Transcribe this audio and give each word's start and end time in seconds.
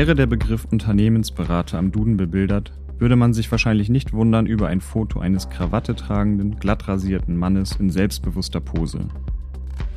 Wäre 0.00 0.14
der 0.14 0.24
Begriff 0.24 0.64
Unternehmensberater 0.64 1.76
am 1.76 1.92
Duden 1.92 2.16
bebildert, 2.16 2.72
würde 2.98 3.16
man 3.16 3.34
sich 3.34 3.50
wahrscheinlich 3.50 3.90
nicht 3.90 4.14
wundern 4.14 4.46
über 4.46 4.68
ein 4.68 4.80
Foto 4.80 5.20
eines 5.20 5.50
krawattetragenden, 5.50 6.56
glatt 6.58 6.88
rasierten 6.88 7.36
Mannes 7.36 7.76
in 7.78 7.90
selbstbewusster 7.90 8.60
Pose. 8.60 9.00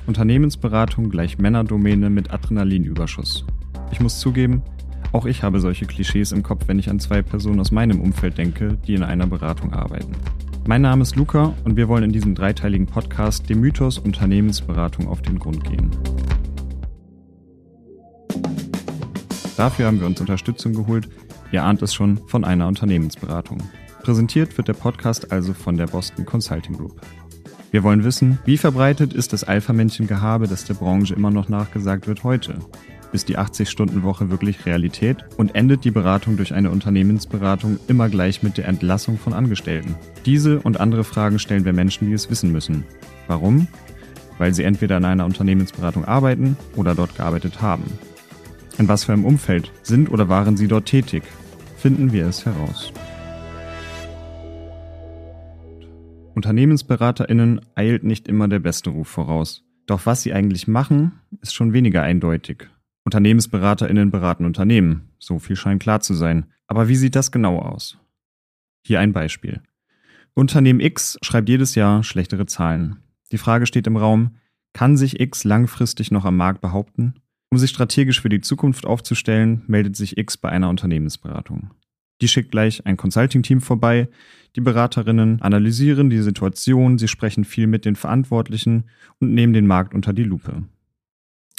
Unternehmensberatung 0.05 1.09
gleich 1.09 1.37
Männerdomäne 1.37 2.09
mit 2.09 2.31
Adrenalinüberschuss. 2.31 3.45
Ich 3.93 4.01
muss 4.01 4.19
zugeben, 4.19 4.61
auch 5.13 5.25
ich 5.25 5.41
habe 5.41 5.61
solche 5.61 5.85
Klischees 5.85 6.33
im 6.33 6.43
Kopf, 6.43 6.67
wenn 6.67 6.79
ich 6.79 6.89
an 6.89 6.99
zwei 6.99 7.21
Personen 7.21 7.61
aus 7.61 7.71
meinem 7.71 8.01
Umfeld 8.01 8.37
denke, 8.37 8.77
die 8.85 8.95
in 8.95 9.03
einer 9.03 9.27
Beratung 9.27 9.71
arbeiten. 9.71 10.11
Mein 10.67 10.81
Name 10.81 11.03
ist 11.03 11.15
Luca 11.15 11.53
und 11.63 11.77
wir 11.77 11.87
wollen 11.87 12.03
in 12.03 12.11
diesem 12.11 12.35
dreiteiligen 12.35 12.87
Podcast 12.87 13.49
dem 13.49 13.61
Mythos 13.61 13.99
Unternehmensberatung 13.99 15.07
auf 15.07 15.21
den 15.21 15.39
Grund 15.39 15.63
gehen. 15.63 15.91
Dafür 19.57 19.85
haben 19.85 19.99
wir 19.99 20.07
uns 20.07 20.19
Unterstützung 20.19 20.73
geholt, 20.73 21.07
ihr 21.51 21.63
ahnt 21.63 21.81
es 21.83 21.93
schon, 21.93 22.19
von 22.27 22.43
einer 22.43 22.67
Unternehmensberatung. 22.67 23.59
Präsentiert 24.01 24.57
wird 24.57 24.67
der 24.67 24.73
Podcast 24.73 25.31
also 25.31 25.53
von 25.53 25.77
der 25.77 25.87
Boston 25.87 26.25
Consulting 26.25 26.75
Group. 26.75 26.99
Wir 27.71 27.83
wollen 27.83 28.03
wissen, 28.03 28.39
wie 28.45 28.57
verbreitet 28.57 29.13
ist 29.13 29.31
das 29.31 29.43
Alpha-Männchen-Gehabe, 29.43 30.47
das 30.47 30.65
der 30.65 30.73
Branche 30.73 31.13
immer 31.13 31.31
noch 31.31 31.49
nachgesagt 31.49 32.07
wird 32.07 32.23
heute? 32.23 32.55
Ist 33.13 33.29
die 33.29 33.37
80-Stunden-Woche 33.37 34.31
wirklich 34.31 34.65
Realität? 34.65 35.23
Und 35.37 35.53
endet 35.53 35.83
die 35.83 35.91
Beratung 35.91 36.35
durch 36.35 36.53
eine 36.53 36.71
Unternehmensberatung 36.71 37.79
immer 37.87 38.09
gleich 38.09 38.41
mit 38.41 38.57
der 38.57 38.67
Entlassung 38.67 39.19
von 39.19 39.33
Angestellten? 39.33 39.95
Diese 40.25 40.59
und 40.59 40.79
andere 40.79 41.03
Fragen 41.03 41.37
stellen 41.37 41.63
wir 41.63 41.73
Menschen, 41.73 42.07
die 42.07 42.13
es 42.13 42.31
wissen 42.31 42.51
müssen. 42.51 42.85
Warum? 43.27 43.67
Weil 44.39 44.53
sie 44.53 44.63
entweder 44.63 44.97
in 44.97 45.05
einer 45.05 45.25
Unternehmensberatung 45.25 46.05
arbeiten 46.05 46.57
oder 46.75 46.95
dort 46.95 47.15
gearbeitet 47.15 47.61
haben. 47.61 47.83
In 48.77 48.87
was 48.87 49.03
für 49.03 49.13
einem 49.13 49.25
Umfeld 49.25 49.71
sind 49.83 50.09
oder 50.09 50.29
waren 50.29 50.57
sie 50.57 50.67
dort 50.67 50.87
tätig? 50.87 51.23
Finden 51.77 52.11
wir 52.11 52.27
es 52.27 52.45
heraus. 52.45 52.91
UnternehmensberaterInnen 56.33 57.61
eilt 57.75 58.03
nicht 58.03 58.27
immer 58.27 58.47
der 58.47 58.59
beste 58.59 58.89
Ruf 58.89 59.07
voraus. 59.07 59.63
Doch 59.85 60.05
was 60.05 60.23
sie 60.23 60.33
eigentlich 60.33 60.67
machen, 60.67 61.19
ist 61.41 61.53
schon 61.53 61.73
weniger 61.73 62.01
eindeutig. 62.01 62.67
UnternehmensberaterInnen 63.05 64.09
beraten 64.09 64.45
Unternehmen, 64.45 65.09
so 65.19 65.37
viel 65.37 65.55
scheint 65.55 65.81
klar 65.81 65.99
zu 65.99 66.13
sein. 66.13 66.45
Aber 66.67 66.87
wie 66.87 66.95
sieht 66.95 67.15
das 67.15 67.31
genau 67.31 67.59
aus? 67.59 67.99
Hier 68.85 68.99
ein 68.99 69.13
Beispiel. 69.13 69.61
Unternehmen 70.33 70.79
X 70.79 71.19
schreibt 71.21 71.49
jedes 71.49 71.75
Jahr 71.75 72.03
schlechtere 72.03 72.47
Zahlen. 72.47 72.97
Die 73.31 73.37
Frage 73.37 73.67
steht 73.67 73.85
im 73.85 73.97
Raum, 73.97 74.37
kann 74.73 74.97
sich 74.97 75.19
X 75.19 75.43
langfristig 75.43 76.09
noch 76.09 76.25
am 76.25 76.37
Markt 76.37 76.61
behaupten? 76.61 77.13
Um 77.53 77.59
sich 77.59 77.69
strategisch 77.69 78.19
für 78.19 78.29
die 78.29 78.41
Zukunft 78.41 78.83
aufzustellen, 78.87 79.61
meldet 79.67 79.95
sich 79.95 80.17
X 80.17 80.37
bei 80.37 80.49
einer 80.49 80.69
Unternehmensberatung. 80.69 81.69
Die 82.19 82.27
schickt 82.27 82.49
gleich 82.49 82.87
ein 82.87 82.97
Consulting-Team 82.97 83.61
vorbei. 83.61 84.09
Die 84.55 84.61
Beraterinnen 84.61 85.39
analysieren 85.39 86.09
die 86.09 86.23
Situation, 86.23 86.97
sie 86.97 87.07
sprechen 87.07 87.43
viel 87.43 87.67
mit 87.67 87.85
den 87.85 87.95
Verantwortlichen 87.95 88.85
und 89.19 89.35
nehmen 89.35 89.53
den 89.53 89.67
Markt 89.67 89.93
unter 89.93 90.13
die 90.13 90.23
Lupe. 90.23 90.63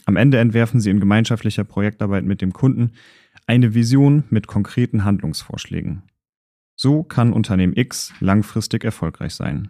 Am 0.05 0.17
Ende 0.17 0.39
entwerfen 0.39 0.81
sie 0.81 0.91
in 0.91 0.99
gemeinschaftlicher 0.99 1.63
Projektarbeit 1.63 2.25
mit 2.25 2.41
dem 2.41 2.53
Kunden 2.53 2.91
eine 3.47 3.75
Vision 3.75 4.25
mit 4.31 4.49
konkreten 4.49 5.05
Handlungsvorschlägen. 5.05 6.03
So 6.75 7.05
kann 7.05 7.33
Unternehmen 7.33 7.77
X 7.77 8.13
langfristig 8.19 8.83
erfolgreich 8.83 9.37
sein. 9.37 9.69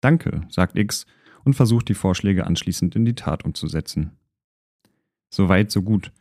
Danke, 0.00 0.46
sagt 0.48 0.78
X 0.78 1.04
und 1.44 1.52
versucht 1.52 1.90
die 1.90 1.94
Vorschläge 1.94 2.46
anschließend 2.46 2.96
in 2.96 3.04
die 3.04 3.14
Tat 3.14 3.44
umzusetzen. 3.44 4.17
So 5.30 5.48
weit, 5.48 5.70
so 5.70 5.82
gut. 5.82 6.12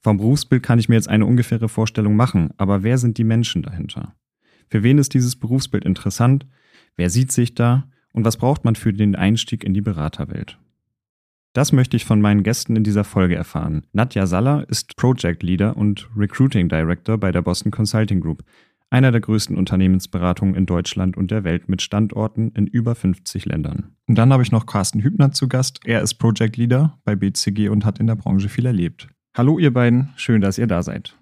Vom 0.00 0.16
Berufsbild 0.16 0.62
kann 0.62 0.78
ich 0.78 0.88
mir 0.88 0.96
jetzt 0.96 1.08
eine 1.08 1.26
ungefähre 1.26 1.68
Vorstellung 1.68 2.16
machen, 2.16 2.50
aber 2.56 2.82
wer 2.82 2.98
sind 2.98 3.18
die 3.18 3.24
Menschen 3.24 3.62
dahinter? 3.62 4.14
Für 4.68 4.82
wen 4.82 4.98
ist 4.98 5.14
dieses 5.14 5.36
Berufsbild 5.36 5.84
interessant? 5.84 6.46
Wer 6.96 7.10
sieht 7.10 7.30
sich 7.30 7.54
da? 7.54 7.88
Und 8.12 8.24
was 8.24 8.36
braucht 8.36 8.64
man 8.64 8.74
für 8.74 8.92
den 8.92 9.14
Einstieg 9.14 9.64
in 9.64 9.74
die 9.74 9.80
Beraterwelt? 9.80 10.58
Das 11.52 11.72
möchte 11.72 11.96
ich 11.96 12.04
von 12.04 12.20
meinen 12.20 12.42
Gästen 12.42 12.76
in 12.76 12.84
dieser 12.84 13.04
Folge 13.04 13.34
erfahren. 13.34 13.86
Nadja 13.92 14.26
Saller 14.26 14.66
ist 14.68 14.96
Project 14.96 15.42
Leader 15.42 15.76
und 15.76 16.08
Recruiting 16.16 16.68
Director 16.68 17.18
bei 17.18 17.30
der 17.30 17.42
Boston 17.42 17.70
Consulting 17.70 18.20
Group, 18.20 18.42
einer 18.92 19.10
der 19.10 19.22
größten 19.22 19.56
Unternehmensberatungen 19.56 20.54
in 20.54 20.66
Deutschland 20.66 21.16
und 21.16 21.30
der 21.30 21.44
Welt 21.44 21.68
mit 21.68 21.80
Standorten 21.80 22.52
in 22.54 22.66
über 22.66 22.94
50 22.94 23.46
Ländern. 23.46 23.96
Und 24.06 24.16
dann 24.18 24.32
habe 24.32 24.42
ich 24.42 24.52
noch 24.52 24.66
Carsten 24.66 25.02
Hübner 25.02 25.32
zu 25.32 25.48
Gast. 25.48 25.80
Er 25.84 26.02
ist 26.02 26.14
Project 26.14 26.58
Leader 26.58 26.98
bei 27.04 27.16
BCG 27.16 27.70
und 27.70 27.86
hat 27.86 27.98
in 27.98 28.06
der 28.06 28.16
Branche 28.16 28.50
viel 28.50 28.66
erlebt. 28.66 29.08
Hallo 29.34 29.58
ihr 29.58 29.72
beiden, 29.72 30.10
schön, 30.16 30.42
dass 30.42 30.58
ihr 30.58 30.66
da 30.66 30.82
seid. 30.82 31.16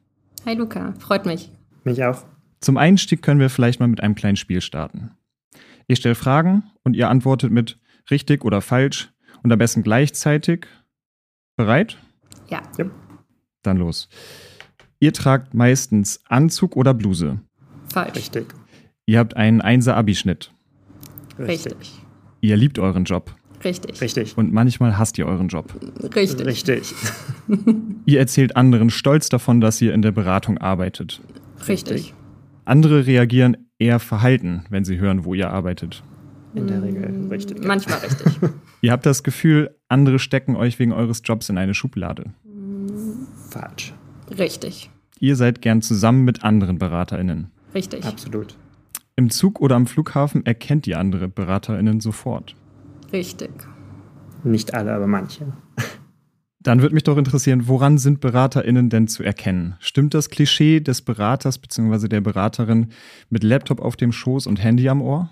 Hi 0.45 0.55
Luca, 0.55 0.95
freut 0.99 1.27
mich. 1.27 1.53
Mich 1.85 2.03
auch. 2.03 2.25
Zum 2.61 2.77
Einstieg 2.77 3.23
können 3.23 3.39
wir 3.39 3.51
vielleicht 3.51 3.79
mal 3.79 3.87
mit 3.87 4.03
einem 4.03 4.17
kleinen 4.17 4.37
Spiel 4.37 4.61
starten. 4.61 5.13
Ich 5.87 6.01
stelle 6.01 6.17
Fragen 6.17 6.65
und 6.83 6.97
ihr 6.97 7.09
antwortet 7.09 7.53
mit 7.53 7.79
richtig 8.11 8.45
oder 8.45 8.63
falsch 8.63 9.13
und 9.45 9.53
am 9.53 9.59
besten 9.61 9.85
gleichzeitig. 9.85 10.67
Bereit? 11.57 11.99
Ja. 12.49 12.63
ja. 12.77 12.87
Dann 13.63 13.77
los. 13.77 14.09
Ihr 14.99 15.13
tragt 15.13 15.55
meistens 15.55 16.21
Anzug 16.29 16.77
oder 16.77 16.95
Bluse? 16.95 17.41
Falsch. 17.93 18.17
Richtig. 18.17 18.47
Ihr 19.07 19.19
habt 19.19 19.37
einen 19.37 19.61
Einser-Abischnitt? 19.61 20.53
Richtig. 21.39 21.75
Ihr 22.41 22.57
liebt 22.57 22.79
euren 22.79 23.05
Job? 23.05 23.35
Richtig. 23.65 24.01
Richtig. 24.01 24.39
Und 24.39 24.53
manchmal 24.53 24.97
hasst 24.99 25.19
ihr 25.19 25.27
euren 25.27 25.49
Job? 25.49 25.75
Richtig. 26.15 26.47
Richtig. 26.47 26.95
ihr 28.07 28.19
erzählt 28.19 28.57
anderen 28.57 28.91
stolz 28.91 29.29
davon, 29.29 29.61
dass 29.61 29.81
ihr 29.83 29.93
in 29.93 30.03
der 30.03 30.13
Beratung 30.13 30.59
arbeitet? 30.59 31.21
Richtig. 31.69 32.15
Andere 32.65 33.07
reagieren 33.07 33.57
eher 33.79 33.99
verhalten, 33.99 34.65
wenn 34.71 34.85
sie 34.85 34.99
hören, 34.99 35.25
wo 35.25 35.35
ihr 35.35 35.51
arbeitet? 35.51 36.03
In 36.55 36.67
der 36.67 36.83
Regel 36.83 37.29
richtig. 37.31 37.65
Manchmal 37.65 37.99
richtig. 37.99 38.27
Ihr 38.81 38.93
habt 38.93 39.07
das 39.07 39.23
Gefühl, 39.23 39.77
andere 39.89 40.19
stecken 40.19 40.57
euch 40.57 40.79
wegen 40.79 40.93
eures 40.93 41.23
Jobs 41.25 41.49
in 41.49 41.59
eine 41.59 41.75
Schublade. 41.75 42.33
Falsch. 43.51 43.93
Richtig. 44.37 44.91
Ihr 45.21 45.37
seid 45.37 45.63
gern 45.63 45.83
zusammen 45.83 46.25
mit 46.25 46.43
anderen 46.43 46.79
BeraterInnen. 46.79 47.51
Richtig. 47.75 48.05
Absolut. 48.05 48.57
Im 49.17 49.31
Zug 49.31 49.61
oder 49.61 49.77
am 49.77 49.87
Flughafen 49.87 50.47
erkennt 50.47 50.87
ihr 50.87 50.99
andere 50.99 51.29
BeraterInnen 51.29 52.01
sofort. 52.01 52.55
Richtig. 53.13 53.51
Nicht 54.45 54.75
alle, 54.75 54.93
aber 54.93 55.07
manche. 55.07 55.53
Dann 56.63 56.83
würde 56.83 56.95
mich 56.95 57.05
doch 57.05 57.17
interessieren, 57.17 57.69
woran 57.69 57.97
sind 57.97 58.21
BeraterInnen 58.21 58.91
denn 58.91 59.09
zu 59.09 59.23
erkennen? 59.23 59.77
Stimmt 59.79 60.13
das 60.13 60.29
Klischee 60.29 60.81
des 60.81 61.01
Beraters 61.01 61.59
bzw. 61.59 62.09
der 62.09 62.21
Beraterin 62.21 62.89
mit 63.31 63.45
Laptop 63.45 63.81
auf 63.81 63.97
dem 63.97 64.13
Schoß 64.13 64.47
und 64.47 64.63
Handy 64.63 64.89
am 64.89 65.01
Ohr? 65.01 65.31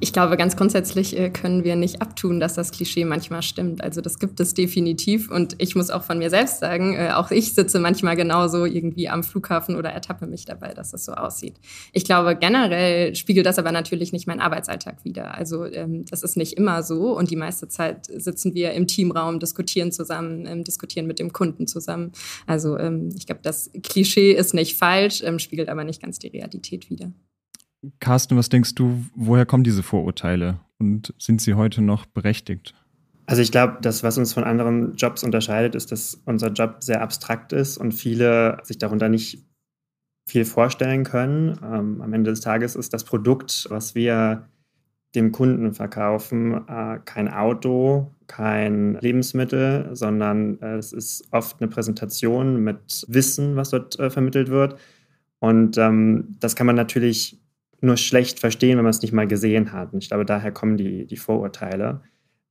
Ich 0.00 0.12
glaube, 0.12 0.36
ganz 0.36 0.54
grundsätzlich 0.56 1.18
äh, 1.18 1.28
können 1.28 1.64
wir 1.64 1.74
nicht 1.74 2.00
abtun, 2.00 2.38
dass 2.38 2.54
das 2.54 2.70
Klischee 2.70 3.04
manchmal 3.04 3.42
stimmt. 3.42 3.82
Also 3.82 4.00
das 4.00 4.20
gibt 4.20 4.38
es 4.38 4.54
definitiv. 4.54 5.28
Und 5.28 5.56
ich 5.58 5.74
muss 5.74 5.90
auch 5.90 6.04
von 6.04 6.18
mir 6.18 6.30
selbst 6.30 6.60
sagen, 6.60 6.94
äh, 6.94 7.10
auch 7.10 7.32
ich 7.32 7.52
sitze 7.52 7.80
manchmal 7.80 8.14
genauso 8.14 8.64
irgendwie 8.64 9.08
am 9.08 9.24
Flughafen 9.24 9.74
oder 9.74 9.90
ertappe 9.90 10.28
mich 10.28 10.44
dabei, 10.44 10.72
dass 10.72 10.92
das 10.92 11.04
so 11.04 11.14
aussieht. 11.14 11.56
Ich 11.92 12.04
glaube, 12.04 12.36
generell 12.36 13.16
spiegelt 13.16 13.44
das 13.44 13.58
aber 13.58 13.72
natürlich 13.72 14.12
nicht 14.12 14.28
meinen 14.28 14.40
Arbeitsalltag 14.40 15.04
wider. 15.04 15.34
Also 15.34 15.64
ähm, 15.64 16.04
das 16.08 16.22
ist 16.22 16.36
nicht 16.36 16.52
immer 16.52 16.84
so. 16.84 17.18
Und 17.18 17.32
die 17.32 17.36
meiste 17.36 17.66
Zeit 17.66 18.06
sitzen 18.06 18.54
wir 18.54 18.74
im 18.74 18.86
Teamraum, 18.86 19.40
diskutieren 19.40 19.90
zusammen, 19.90 20.46
ähm, 20.46 20.62
diskutieren 20.62 21.08
mit 21.08 21.18
dem 21.18 21.32
Kunden 21.32 21.66
zusammen. 21.66 22.12
Also 22.46 22.78
ähm, 22.78 23.08
ich 23.16 23.26
glaube, 23.26 23.40
das 23.42 23.68
Klischee 23.82 24.30
ist 24.30 24.54
nicht 24.54 24.78
falsch, 24.78 25.24
spiegelt 25.38 25.68
aber 25.68 25.82
nicht 25.82 26.00
ganz 26.00 26.20
die 26.20 26.28
Realität 26.28 26.88
wider. 26.88 27.12
Carsten, 28.00 28.36
was 28.36 28.48
denkst 28.48 28.74
du, 28.74 29.04
woher 29.14 29.46
kommen 29.46 29.64
diese 29.64 29.82
Vorurteile 29.82 30.60
und 30.78 31.14
sind 31.18 31.40
sie 31.40 31.54
heute 31.54 31.80
noch 31.80 32.06
berechtigt? 32.06 32.74
Also 33.26 33.42
ich 33.42 33.52
glaube, 33.52 33.78
das, 33.82 34.02
was 34.02 34.16
uns 34.16 34.32
von 34.32 34.44
anderen 34.44 34.96
Jobs 34.96 35.22
unterscheidet, 35.22 35.74
ist, 35.74 35.92
dass 35.92 36.20
unser 36.24 36.48
Job 36.48 36.76
sehr 36.80 37.02
abstrakt 37.02 37.52
ist 37.52 37.76
und 37.76 37.92
viele 37.92 38.58
sich 38.62 38.78
darunter 38.78 39.08
nicht 39.08 39.44
viel 40.26 40.44
vorstellen 40.44 41.04
können. 41.04 41.58
Ähm, 41.62 42.00
am 42.00 42.12
Ende 42.12 42.30
des 42.30 42.40
Tages 42.40 42.74
ist 42.74 42.92
das 42.94 43.04
Produkt, 43.04 43.66
was 43.70 43.94
wir 43.94 44.48
dem 45.14 45.32
Kunden 45.32 45.72
verkaufen, 45.72 46.68
äh, 46.68 47.00
kein 47.04 47.28
Auto, 47.28 48.14
kein 48.26 48.94
Lebensmittel, 49.00 49.90
sondern 49.92 50.60
äh, 50.60 50.76
es 50.76 50.92
ist 50.92 51.24
oft 51.30 51.60
eine 51.60 51.68
Präsentation 51.68 52.62
mit 52.62 53.04
Wissen, 53.08 53.56
was 53.56 53.70
dort 53.70 53.98
äh, 53.98 54.10
vermittelt 54.10 54.48
wird. 54.48 54.78
Und 55.38 55.78
ähm, 55.78 56.36
das 56.40 56.56
kann 56.56 56.66
man 56.66 56.76
natürlich 56.76 57.38
nur 57.80 57.96
schlecht 57.96 58.40
verstehen, 58.40 58.76
wenn 58.76 58.84
man 58.84 58.90
es 58.90 59.02
nicht 59.02 59.12
mal 59.12 59.26
gesehen 59.26 59.72
hat. 59.72 59.92
Und 59.92 60.02
ich 60.02 60.08
glaube, 60.08 60.24
daher 60.24 60.52
kommen 60.52 60.76
die, 60.76 61.06
die 61.06 61.16
Vorurteile. 61.16 62.02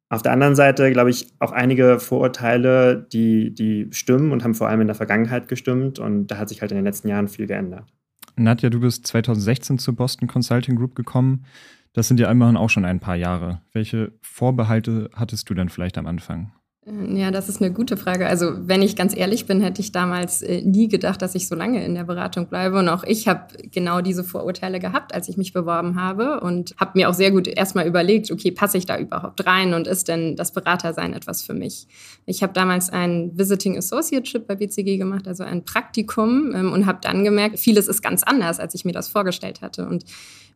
Auf 0.09 0.21
der 0.21 0.31
anderen 0.31 0.55
Seite 0.55 0.91
glaube 0.91 1.09
ich 1.09 1.27
auch 1.39 1.51
einige 1.51 1.99
Vorurteile, 1.99 3.07
die, 3.11 3.53
die 3.53 3.87
stimmen 3.91 4.31
und 4.31 4.43
haben 4.43 4.55
vor 4.55 4.69
allem 4.69 4.81
in 4.81 4.87
der 4.87 4.95
Vergangenheit 4.95 5.47
gestimmt. 5.47 5.99
Und 5.99 6.27
da 6.27 6.37
hat 6.37 6.49
sich 6.49 6.61
halt 6.61 6.71
in 6.71 6.77
den 6.77 6.85
letzten 6.85 7.09
Jahren 7.09 7.27
viel 7.27 7.47
geändert. 7.47 7.93
Nadja, 8.37 8.69
du 8.69 8.79
bist 8.79 9.05
2016 9.07 9.79
zur 9.79 9.95
Boston 9.95 10.27
Consulting 10.27 10.75
Group 10.75 10.95
gekommen. 10.95 11.45
Das 11.93 12.07
sind 12.07 12.19
ja 12.19 12.31
immerhin 12.31 12.57
auch 12.57 12.69
schon 12.69 12.85
ein 12.85 12.99
paar 12.99 13.15
Jahre. 13.15 13.61
Welche 13.73 14.13
Vorbehalte 14.21 15.09
hattest 15.13 15.49
du 15.49 15.55
denn 15.55 15.69
vielleicht 15.69 15.97
am 15.97 16.05
Anfang? 16.05 16.51
Ja, 16.89 17.31
das 17.31 17.49
ist 17.49 17.61
eine 17.61 17.73
gute 17.73 17.97
Frage. 17.97 18.27
Also, 18.27 18.65
wenn 18.65 18.81
ich 18.81 18.95
ganz 18.95 19.13
ehrlich 19.13 19.45
bin, 19.45 19.59
hätte 19.59 19.81
ich 19.81 19.91
damals 19.91 20.41
äh, 20.41 20.61
nie 20.61 20.87
gedacht, 20.87 21.21
dass 21.21 21.35
ich 21.35 21.49
so 21.49 21.53
lange 21.53 21.83
in 21.83 21.95
der 21.95 22.05
Beratung 22.05 22.47
bleibe. 22.47 22.79
Und 22.79 22.87
auch 22.87 23.03
ich 23.03 23.27
habe 23.27 23.47
genau 23.71 23.99
diese 23.99 24.23
Vorurteile 24.23 24.79
gehabt, 24.79 25.13
als 25.13 25.27
ich 25.27 25.35
mich 25.35 25.51
beworben 25.51 26.01
habe 26.01 26.39
und 26.39 26.75
habe 26.79 26.91
mir 26.93 27.09
auch 27.09 27.13
sehr 27.13 27.31
gut 27.31 27.49
erstmal 27.49 27.87
überlegt, 27.87 28.31
okay, 28.31 28.51
passe 28.51 28.77
ich 28.77 28.85
da 28.85 28.97
überhaupt 28.97 29.45
rein 29.45 29.73
und 29.73 29.85
ist 29.85 30.07
denn 30.07 30.37
das 30.37 30.53
Beratersein 30.53 31.11
etwas 31.11 31.41
für 31.43 31.53
mich? 31.53 31.87
Ich 32.25 32.41
habe 32.41 32.53
damals 32.53 32.89
ein 32.89 33.31
Visiting 33.37 33.77
Associateship 33.77 34.47
bei 34.47 34.55
BCG 34.55 34.97
gemacht, 34.97 35.27
also 35.27 35.43
ein 35.43 35.65
Praktikum 35.65 36.53
ähm, 36.55 36.71
und 36.71 36.85
habe 36.85 36.99
dann 37.01 37.25
gemerkt, 37.25 37.59
vieles 37.59 37.89
ist 37.89 38.01
ganz 38.01 38.23
anders, 38.23 38.61
als 38.61 38.73
ich 38.75 38.85
mir 38.85 38.93
das 38.93 39.09
vorgestellt 39.09 39.61
hatte. 39.61 39.85
Und 39.89 40.05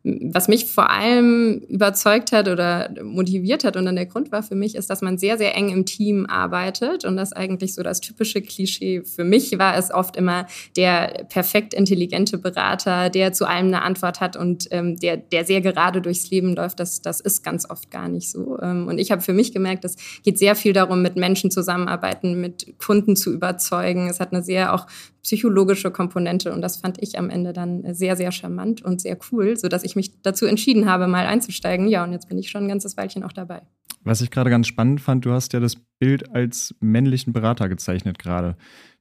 was 0.04 0.48
mich 0.48 0.66
vor 0.66 0.90
allem 0.90 1.58
überzeugt 1.68 2.32
hat 2.32 2.48
oder 2.48 2.90
motiviert 3.02 3.62
hat 3.62 3.76
und 3.76 3.84
dann 3.84 3.94
der 3.94 4.06
Grund 4.06 4.32
war 4.32 4.42
für 4.42 4.56
mich, 4.56 4.74
ist, 4.74 4.90
dass 4.90 5.00
man 5.00 5.16
sehr, 5.16 5.38
sehr 5.38 5.56
eng 5.56 5.68
im 5.70 5.86
Team 5.86 6.26
arbeitet 6.26 7.04
und 7.04 7.16
das 7.16 7.32
eigentlich 7.32 7.74
so 7.74 7.82
das 7.82 8.00
typische 8.00 8.42
Klischee 8.42 9.02
für 9.04 9.24
mich 9.24 9.58
war 9.58 9.76
es 9.76 9.92
oft 9.92 10.16
immer 10.16 10.46
der 10.76 11.26
perfekt 11.28 11.72
intelligente 11.74 12.38
Berater, 12.38 13.10
der 13.10 13.32
zu 13.32 13.46
allem 13.46 13.68
eine 13.68 13.82
Antwort 13.82 14.20
hat 14.20 14.36
und 14.36 14.66
ähm, 14.70 14.96
der, 14.96 15.16
der 15.16 15.44
sehr 15.44 15.60
gerade 15.60 16.02
durchs 16.02 16.30
Leben 16.30 16.54
läuft. 16.54 16.80
Das, 16.80 17.02
das 17.02 17.20
ist 17.20 17.44
ganz 17.44 17.68
oft 17.68 17.90
gar 17.90 18.08
nicht 18.08 18.30
so. 18.30 18.58
Ähm, 18.60 18.88
und 18.88 18.98
ich 18.98 19.10
habe 19.10 19.22
für 19.22 19.32
mich 19.32 19.52
gemerkt, 19.52 19.84
es 19.84 19.96
geht 20.22 20.38
sehr 20.38 20.56
viel 20.56 20.72
darum, 20.72 21.02
mit 21.02 21.16
Menschen 21.16 21.50
zusammenarbeiten, 21.50 22.40
mit 22.40 22.78
Kunden 22.78 23.16
zu 23.16 23.32
überzeugen. 23.32 24.08
Es 24.08 24.20
hat 24.20 24.32
eine 24.32 24.42
sehr 24.42 24.74
auch 24.74 24.86
psychologische 25.22 25.90
Komponente 25.90 26.52
und 26.52 26.62
das 26.62 26.78
fand 26.78 27.00
ich 27.00 27.16
am 27.16 27.30
Ende 27.30 27.52
dann 27.52 27.94
sehr, 27.94 28.16
sehr 28.16 28.32
charmant 28.32 28.82
und 28.82 29.00
sehr 29.00 29.16
cool, 29.30 29.56
sodass 29.56 29.84
ich 29.84 29.91
mich 29.96 30.22
dazu 30.22 30.46
entschieden 30.46 30.88
habe, 30.88 31.06
mal 31.06 31.26
einzusteigen. 31.26 31.88
Ja, 31.88 32.04
und 32.04 32.12
jetzt 32.12 32.28
bin 32.28 32.38
ich 32.38 32.50
schon 32.50 32.64
ein 32.64 32.68
ganzes 32.68 32.96
Weilchen 32.96 33.22
auch 33.22 33.32
dabei. 33.32 33.62
Was 34.04 34.20
ich 34.20 34.30
gerade 34.30 34.50
ganz 34.50 34.66
spannend 34.66 35.00
fand, 35.00 35.24
du 35.24 35.32
hast 35.32 35.52
ja 35.52 35.60
das 35.60 35.76
Bild 35.98 36.34
als 36.34 36.74
männlichen 36.80 37.32
Berater 37.32 37.68
gezeichnet 37.68 38.18
gerade. 38.18 38.56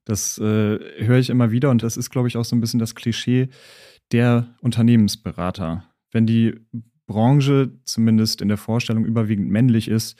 Das 0.05 0.37
äh, 0.37 0.79
höre 1.03 1.17
ich 1.17 1.29
immer 1.29 1.51
wieder 1.51 1.69
und 1.69 1.83
das 1.83 1.97
ist, 1.97 2.09
glaube 2.09 2.27
ich, 2.27 2.37
auch 2.37 2.45
so 2.45 2.55
ein 2.55 2.61
bisschen 2.61 2.79
das 2.79 2.95
Klischee 2.95 3.49
der 4.11 4.55
Unternehmensberater. 4.61 5.85
Wenn 6.11 6.25
die 6.25 6.55
Branche 7.07 7.71
zumindest 7.85 8.41
in 8.41 8.47
der 8.47 8.57
Vorstellung 8.57 9.05
überwiegend 9.05 9.49
männlich 9.49 9.87
ist, 9.87 10.17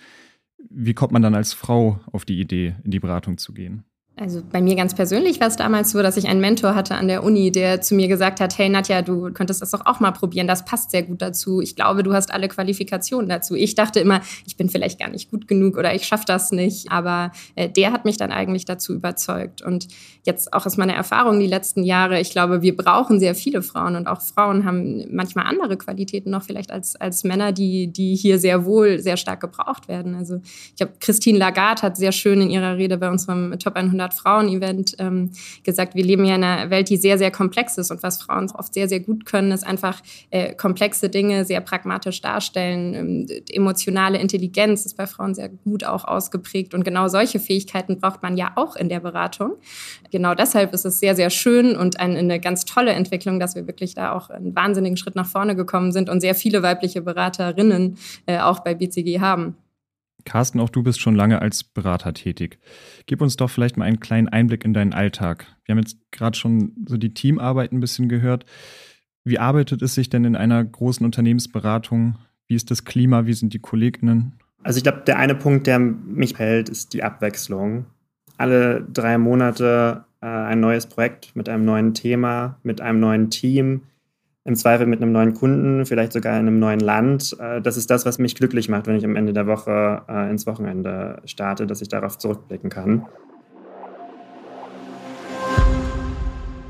wie 0.70 0.94
kommt 0.94 1.12
man 1.12 1.22
dann 1.22 1.36
als 1.36 1.54
Frau 1.54 2.00
auf 2.12 2.26
die 2.26 2.40
Idee, 2.40 2.76
in 2.84 2.92
die 2.92 3.00
Beratung 3.00 3.38
zu 3.38 3.54
gehen? 3.54 3.84
Also 4.18 4.42
bei 4.52 4.62
mir 4.62 4.76
ganz 4.76 4.94
persönlich 4.94 5.40
war 5.40 5.48
es 5.48 5.56
damals 5.56 5.92
so, 5.92 6.02
dass 6.02 6.18
ich 6.18 6.28
einen 6.28 6.42
Mentor 6.42 6.76
hatte 6.76 6.96
an 6.96 7.08
der 7.08 7.24
Uni, 7.24 7.50
der 7.50 7.82
zu 7.82 7.96
mir 7.96 8.10
gesagt 8.10 8.42
hat, 8.42 8.58
hey 8.58 8.68
Nadja, 8.68 9.02
du 9.02 9.32
könntest 9.32 9.62
das 9.62 9.72
doch 9.72 9.86
auch 9.86 10.00
mal 10.02 10.12
probieren, 10.12 10.48
das 10.48 10.66
passt 10.66 10.92
sehr 10.92 11.04
gut 11.04 11.22
dazu. 11.22 11.62
Ich 11.62 11.76
glaube, 11.76 12.04
du 12.04 12.14
hast 12.14 12.32
alle 12.32 12.50
Qualifikationen 12.50 13.30
dazu. 13.30 13.56
Ich 13.56 13.74
dachte 13.74 14.02
immer, 14.02 14.22
ich 14.46 14.58
bin 14.58 14.70
vielleicht 14.70 15.00
gar 15.00 15.10
nicht 15.10 15.32
gut 15.32 15.48
genug 15.48 15.78
oder 15.78 15.96
ich 15.96 16.06
schaffe 16.06 16.26
das 16.28 16.52
nicht, 16.52 16.92
aber 16.92 17.32
äh, 17.56 17.70
der 17.70 17.94
hat 17.94 18.04
mich 18.04 18.18
dann 18.18 18.32
eigentlich 18.32 18.66
dazu 18.66 18.94
überzeugt. 18.94 19.62
Und 19.62 19.88
jetzt 20.24 20.54
auch 20.54 20.66
aus 20.66 20.78
meiner 20.78 20.94
Erfahrung 20.94 21.40
die 21.40 21.48
letzten 21.48 21.84
Jahre, 21.84 22.20
ich 22.20 22.32
glaube, 22.32 22.62
wir 22.62 22.76
brauchen 22.76 23.20
sehr 23.20 23.34
viele 23.34 23.64
Frauen 23.64 23.96
und 23.96 24.08
auch 24.08 24.22
Frauen 24.22 24.66
haben 24.66 25.06
manchmal 25.10 25.46
andere 25.48 25.78
Qualitäten 25.78 26.30
noch 26.30 26.44
vielleicht 26.44 26.72
als, 26.72 26.96
als 26.98 27.24
Männer, 27.24 27.54
die, 27.54 27.88
die 27.88 28.16
hier 28.16 28.38
sehr 28.38 28.66
wohl 28.66 29.00
sehr 29.00 29.18
stark 29.18 29.40
gebraucht 29.40 29.88
werden. 29.88 30.16
Also 30.16 30.42
ich 30.44 30.76
glaube, 30.76 30.94
Christine 31.00 31.40
Lagarde 31.40 31.82
hat 31.82 31.98
sehr 31.98 32.12
schön 32.12 32.42
in 32.42 32.52
ihrer 32.52 32.78
Rede 32.78 32.98
bei 32.98 33.10
unserem 33.10 33.58
Top 33.58 33.76
100 33.76 34.01
100-Frauen-Event 34.02 34.96
ähm, 35.00 35.32
gesagt, 35.64 35.96
wir 35.96 36.04
leben 36.04 36.26
ja 36.26 36.36
in 36.36 36.44
einer 36.44 36.70
Welt, 36.70 36.90
die 36.90 36.98
sehr, 36.98 37.18
sehr 37.18 37.32
komplex 37.32 37.78
ist. 37.78 37.92
Und 37.92 38.04
was 38.04 38.22
Frauen 38.22 38.52
oft 38.52 38.74
sehr, 38.74 38.88
sehr 38.88 39.00
gut 39.00 39.26
können, 39.26 39.52
ist 39.52 39.66
einfach 39.66 40.02
äh, 40.30 40.54
komplexe 40.54 41.10
Dinge 41.10 41.46
sehr 41.46 41.62
pragmatisch 41.62 42.22
darstellen. 42.22 42.94
Ähm, 42.94 43.28
emotionale 43.52 44.18
Intelligenz 44.18 44.86
ist 44.86 44.98
bei 44.98 45.08
Frauen 45.08 45.36
sehr 45.36 45.50
gut 45.50 45.84
auch 45.84 46.06
ausgeprägt. 46.06 46.74
Und 46.74 46.84
genau 46.84 47.08
solche 47.08 47.40
Fähigkeiten 47.40 48.00
braucht 48.00 48.24
man 48.24 48.38
ja 48.38 48.52
auch 48.56 48.76
in 48.76 48.90
der 48.90 49.00
Beratung. 49.00 49.54
Genau 50.12 50.36
deshalb 50.36 50.74
ist 50.74 50.86
es 50.86 51.00
sehr, 51.00 51.16
sehr 51.16 51.30
schön 51.30 51.76
und 51.76 52.00
eine, 52.00 52.20
eine 52.20 52.40
ganz 52.40 52.66
tolle 52.66 52.92
Entwicklung, 52.92 53.40
dass 53.40 53.56
wir 53.56 53.68
wirklich 53.68 53.94
da 53.94 54.14
auch 54.14 54.30
einen 54.30 54.56
wahnsinnigen 54.56 54.98
Schritt 54.98 55.16
nach 55.16 55.28
vorne 55.28 55.56
gekommen 55.56 55.92
sind 55.92 56.10
und 56.10 56.22
sehr 56.22 56.36
viele 56.36 56.64
weibliche 56.64 57.02
Beraterinnen 57.02 57.98
äh, 58.26 58.40
auch 58.40 58.60
bei 58.60 58.76
BCG 58.76 59.20
haben. 59.20 59.56
Carsten, 60.26 60.60
auch 60.60 60.70
du 60.70 60.84
bist 60.84 61.00
schon 61.00 61.16
lange 61.16 61.42
als 61.42 61.64
Berater 61.64 62.14
tätig. 62.14 62.60
Gib 63.06 63.22
uns 63.22 63.38
doch 63.38 63.50
vielleicht 63.50 63.78
mal 63.78 63.86
einen 63.86 64.00
kleinen 64.00 64.30
Einblick 64.30 64.66
in 64.66 64.74
deinen 64.74 64.94
Alltag. 64.94 65.48
Wir 65.66 65.74
haben 65.74 65.80
jetzt 65.80 65.98
gerade 66.12 66.38
schon 66.38 66.74
so 66.88 66.98
die 66.98 67.14
Teamarbeit 67.14 67.72
ein 67.72 67.80
bisschen 67.80 68.10
gehört. 68.10 68.46
Wie 69.24 69.40
arbeitet 69.40 69.82
es 69.82 69.96
sich 69.96 70.10
denn 70.10 70.26
in 70.26 70.36
einer 70.36 70.64
großen 70.64 71.06
Unternehmensberatung? 71.06 72.18
Wie 72.48 72.56
ist 72.56 72.72
das 72.72 72.86
Klima? 72.86 73.26
Wie 73.26 73.34
sind 73.34 73.54
die 73.54 73.60
Kolleginnen? 73.60 74.34
Also 74.64 74.78
ich 74.78 74.84
glaube, 74.84 75.04
der 75.06 75.18
eine 75.18 75.36
Punkt, 75.36 75.68
der 75.68 75.80
mich 75.80 76.38
hält, 76.38 76.70
ist 76.70 76.94
die 76.94 77.04
Abwechslung. 77.04 77.86
Alle 78.38 78.82
drei 78.92 79.18
Monate 79.18 80.06
äh, 80.22 80.26
ein 80.26 80.60
neues 80.60 80.88
Projekt 80.88 81.36
mit 81.36 81.50
einem 81.50 81.66
neuen 81.66 81.94
Thema, 81.94 82.60
mit 82.64 82.82
einem 82.82 83.00
neuen 83.00 83.30
Team, 83.30 83.84
im 84.44 84.56
Zweifel 84.56 84.88
mit 84.88 85.02
einem 85.02 85.12
neuen 85.12 85.34
Kunden, 85.34 85.86
vielleicht 85.86 86.14
sogar 86.14 86.34
in 86.34 86.48
einem 86.48 86.60
neuen 86.60 86.80
Land. 86.80 87.36
Äh, 87.40 87.62
das 87.62 87.78
ist 87.78 87.90
das, 87.90 88.06
was 88.06 88.18
mich 88.18 88.36
glücklich 88.36 88.70
macht, 88.70 88.88
wenn 88.88 88.96
ich 88.96 89.06
am 89.06 89.16
Ende 89.16 89.34
der 89.34 89.48
Woche 89.48 90.04
äh, 90.08 90.30
ins 90.30 90.48
Wochenende 90.48 91.22
starte, 91.26 91.68
dass 91.68 91.82
ich 91.82 91.90
darauf 91.90 92.18
zurückblicken 92.18 92.70
kann. 92.70 93.06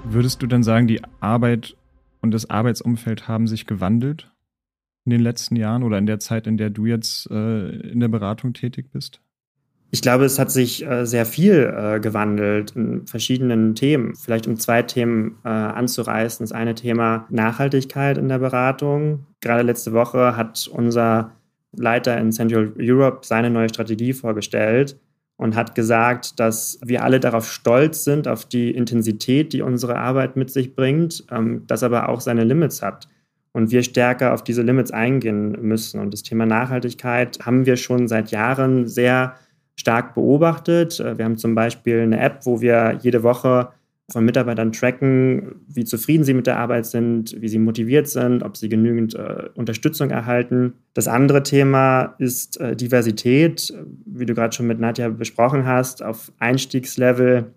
Würdest 0.03 0.41
du 0.41 0.47
dann 0.47 0.63
sagen, 0.63 0.87
die 0.87 1.01
Arbeit 1.21 1.77
und 2.21 2.33
das 2.33 2.49
Arbeitsumfeld 2.49 3.29
haben 3.29 3.47
sich 3.47 3.65
gewandelt 3.65 4.29
in 5.05 5.11
den 5.11 5.21
letzten 5.21 5.55
Jahren 5.55 5.83
oder 5.83 5.97
in 5.97 6.05
der 6.05 6.19
Zeit, 6.19 6.47
in 6.47 6.57
der 6.57 6.69
du 6.69 6.85
jetzt 6.85 7.31
äh, 7.31 7.69
in 7.69 8.01
der 8.01 8.09
Beratung 8.09 8.53
tätig 8.53 8.91
bist? 8.91 9.21
Ich 9.93 10.01
glaube, 10.01 10.23
es 10.23 10.39
hat 10.39 10.51
sich 10.51 10.85
äh, 10.87 11.05
sehr 11.05 11.25
viel 11.25 11.73
äh, 11.77 11.99
gewandelt 11.99 12.71
in 12.71 13.05
verschiedenen 13.05 13.75
Themen. 13.75 14.15
Vielleicht 14.15 14.47
um 14.47 14.57
zwei 14.57 14.83
Themen 14.83 15.37
äh, 15.43 15.49
anzureißen. 15.49 16.45
Das 16.45 16.53
eine 16.53 16.75
Thema 16.75 17.27
Nachhaltigkeit 17.29 18.17
in 18.17 18.29
der 18.29 18.39
Beratung. 18.39 19.25
Gerade 19.41 19.63
letzte 19.63 19.91
Woche 19.91 20.37
hat 20.37 20.69
unser 20.71 21.33
Leiter 21.75 22.17
in 22.17 22.31
Central 22.31 22.71
Europe 22.79 23.25
seine 23.25 23.49
neue 23.49 23.67
Strategie 23.67 24.13
vorgestellt 24.13 24.97
und 25.35 25.57
hat 25.57 25.75
gesagt, 25.75 26.39
dass 26.39 26.79
wir 26.83 27.03
alle 27.03 27.19
darauf 27.19 27.51
stolz 27.51 28.05
sind, 28.05 28.29
auf 28.29 28.45
die 28.45 28.71
Intensität, 28.71 29.51
die 29.51 29.61
unsere 29.61 29.97
Arbeit 29.97 30.37
mit 30.37 30.51
sich 30.51 30.73
bringt, 30.73 31.25
ähm, 31.31 31.63
das 31.67 31.83
aber 31.83 32.07
auch 32.07 32.21
seine 32.21 32.45
Limits 32.45 32.81
hat 32.81 33.09
und 33.51 33.71
wir 33.71 33.83
stärker 33.83 34.33
auf 34.33 34.43
diese 34.43 34.61
Limits 34.61 34.91
eingehen 34.91 35.57
müssen. 35.61 35.99
Und 35.99 36.13
das 36.13 36.23
Thema 36.23 36.45
Nachhaltigkeit 36.45 37.39
haben 37.45 37.65
wir 37.65 37.75
schon 37.75 38.07
seit 38.07 38.31
Jahren 38.31 38.87
sehr 38.87 39.35
stark 39.81 40.13
beobachtet. 40.15 40.99
Äh, 40.99 41.17
wir 41.17 41.25
haben 41.25 41.37
zum 41.37 41.53
Beispiel 41.55 41.99
eine 41.99 42.19
App, 42.19 42.45
wo 42.45 42.61
wir 42.61 42.99
jede 43.01 43.23
Woche 43.23 43.69
von 44.11 44.25
Mitarbeitern 44.25 44.73
tracken, 44.73 45.55
wie 45.67 45.85
zufrieden 45.85 46.23
sie 46.23 46.33
mit 46.33 46.45
der 46.45 46.59
Arbeit 46.59 46.85
sind, 46.85 47.35
wie 47.39 47.47
sie 47.47 47.59
motiviert 47.59 48.09
sind, 48.09 48.43
ob 48.43 48.57
sie 48.57 48.69
genügend 48.69 49.15
äh, 49.15 49.49
Unterstützung 49.55 50.09
erhalten. 50.09 50.73
Das 50.93 51.07
andere 51.07 51.43
Thema 51.43 52.15
ist 52.19 52.59
äh, 52.59 52.75
Diversität. 52.75 53.73
Wie 54.05 54.25
du 54.25 54.33
gerade 54.33 54.53
schon 54.53 54.67
mit 54.67 54.79
Nadja 54.79 55.09
besprochen 55.09 55.65
hast, 55.65 56.03
auf 56.03 56.31
Einstiegslevel 56.39 57.53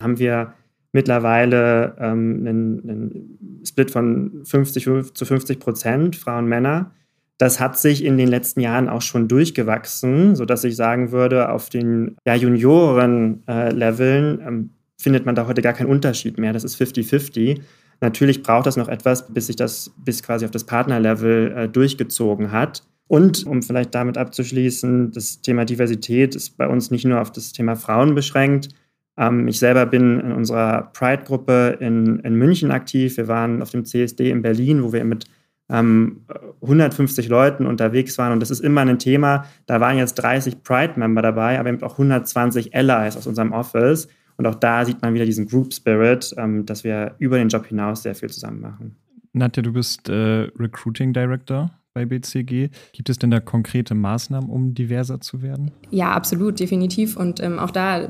haben 0.00 0.18
wir 0.18 0.54
mittlerweile 0.92 1.94
ähm, 1.98 2.46
einen, 2.46 2.90
einen 2.90 3.60
Split 3.66 3.90
von 3.90 4.44
50 4.44 4.84
zu 5.12 5.24
50 5.24 5.60
Prozent 5.60 6.16
Frauen, 6.16 6.46
Männer. 6.46 6.92
Das 7.38 7.60
hat 7.60 7.78
sich 7.78 8.04
in 8.04 8.16
den 8.16 8.28
letzten 8.28 8.60
Jahren 8.60 8.88
auch 8.88 9.02
schon 9.02 9.28
durchgewachsen, 9.28 10.36
sodass 10.36 10.64
ich 10.64 10.74
sagen 10.74 11.12
würde, 11.12 11.50
auf 11.50 11.68
den 11.68 12.16
ja, 12.26 12.34
Junioren-Leveln 12.34 14.40
äh, 14.40 14.46
ähm, 14.46 14.70
findet 14.98 15.26
man 15.26 15.34
da 15.34 15.46
heute 15.46 15.60
gar 15.60 15.74
keinen 15.74 15.90
Unterschied 15.90 16.38
mehr. 16.38 16.54
Das 16.54 16.64
ist 16.64 16.80
50-50. 16.80 17.60
Natürlich 18.00 18.42
braucht 18.42 18.66
das 18.66 18.76
noch 18.76 18.88
etwas, 18.88 19.32
bis 19.32 19.48
sich 19.48 19.56
das 19.56 19.92
bis 19.98 20.22
quasi 20.22 20.44
auf 20.44 20.50
das 20.50 20.64
Partnerlevel 20.64 21.52
äh, 21.52 21.68
durchgezogen 21.68 22.52
hat. 22.52 22.82
Und 23.08 23.46
um 23.46 23.62
vielleicht 23.62 23.94
damit 23.94 24.18
abzuschließen, 24.18 25.12
das 25.12 25.40
Thema 25.40 25.64
Diversität 25.64 26.34
ist 26.34 26.56
bei 26.56 26.66
uns 26.66 26.90
nicht 26.90 27.04
nur 27.04 27.20
auf 27.20 27.30
das 27.30 27.52
Thema 27.52 27.76
Frauen 27.76 28.14
beschränkt. 28.14 28.70
Ähm, 29.16 29.46
ich 29.46 29.58
selber 29.58 29.86
bin 29.86 30.20
in 30.20 30.32
unserer 30.32 30.90
Pride-Gruppe 30.92 31.78
in, 31.80 32.18
in 32.20 32.34
München 32.34 32.70
aktiv. 32.70 33.16
Wir 33.16 33.28
waren 33.28 33.62
auf 33.62 33.70
dem 33.70 33.84
CSD 33.84 34.30
in 34.30 34.42
Berlin, 34.42 34.82
wo 34.82 34.92
wir 34.92 35.04
mit 35.04 35.26
ähm, 35.68 36.20
150 36.62 37.28
Leuten 37.28 37.66
unterwegs 37.66 38.18
waren. 38.18 38.32
Und 38.32 38.40
das 38.40 38.50
ist 38.50 38.60
immer 38.60 38.82
ein 38.82 38.98
Thema. 38.98 39.46
Da 39.66 39.80
waren 39.80 39.98
jetzt 39.98 40.14
30 40.14 40.62
Pride-Member 40.62 41.22
dabei, 41.22 41.58
aber 41.58 41.68
eben 41.68 41.82
auch 41.82 41.92
120 41.92 42.74
Allies 42.74 43.16
aus 43.16 43.26
unserem 43.26 43.52
Office. 43.52 44.08
Und 44.36 44.46
auch 44.46 44.54
da 44.54 44.84
sieht 44.84 45.02
man 45.02 45.14
wieder 45.14 45.24
diesen 45.24 45.46
Group 45.46 45.72
Spirit, 45.72 46.34
ähm, 46.36 46.66
dass 46.66 46.84
wir 46.84 47.14
über 47.18 47.38
den 47.38 47.48
Job 47.48 47.66
hinaus 47.66 48.02
sehr 48.02 48.14
viel 48.14 48.30
zusammen 48.30 48.60
machen. 48.60 48.96
Nadja, 49.32 49.62
du 49.62 49.72
bist 49.72 50.08
äh, 50.08 50.48
Recruiting 50.58 51.12
Director 51.12 51.70
bei 51.94 52.04
BCG. 52.04 52.68
Gibt 52.92 53.08
es 53.08 53.18
denn 53.18 53.30
da 53.30 53.40
konkrete 53.40 53.94
Maßnahmen, 53.94 54.50
um 54.50 54.74
diverser 54.74 55.20
zu 55.20 55.42
werden? 55.42 55.72
Ja, 55.90 56.12
absolut, 56.12 56.60
definitiv. 56.60 57.16
Und 57.16 57.40
ähm, 57.40 57.58
auch 57.58 57.70
da 57.70 58.08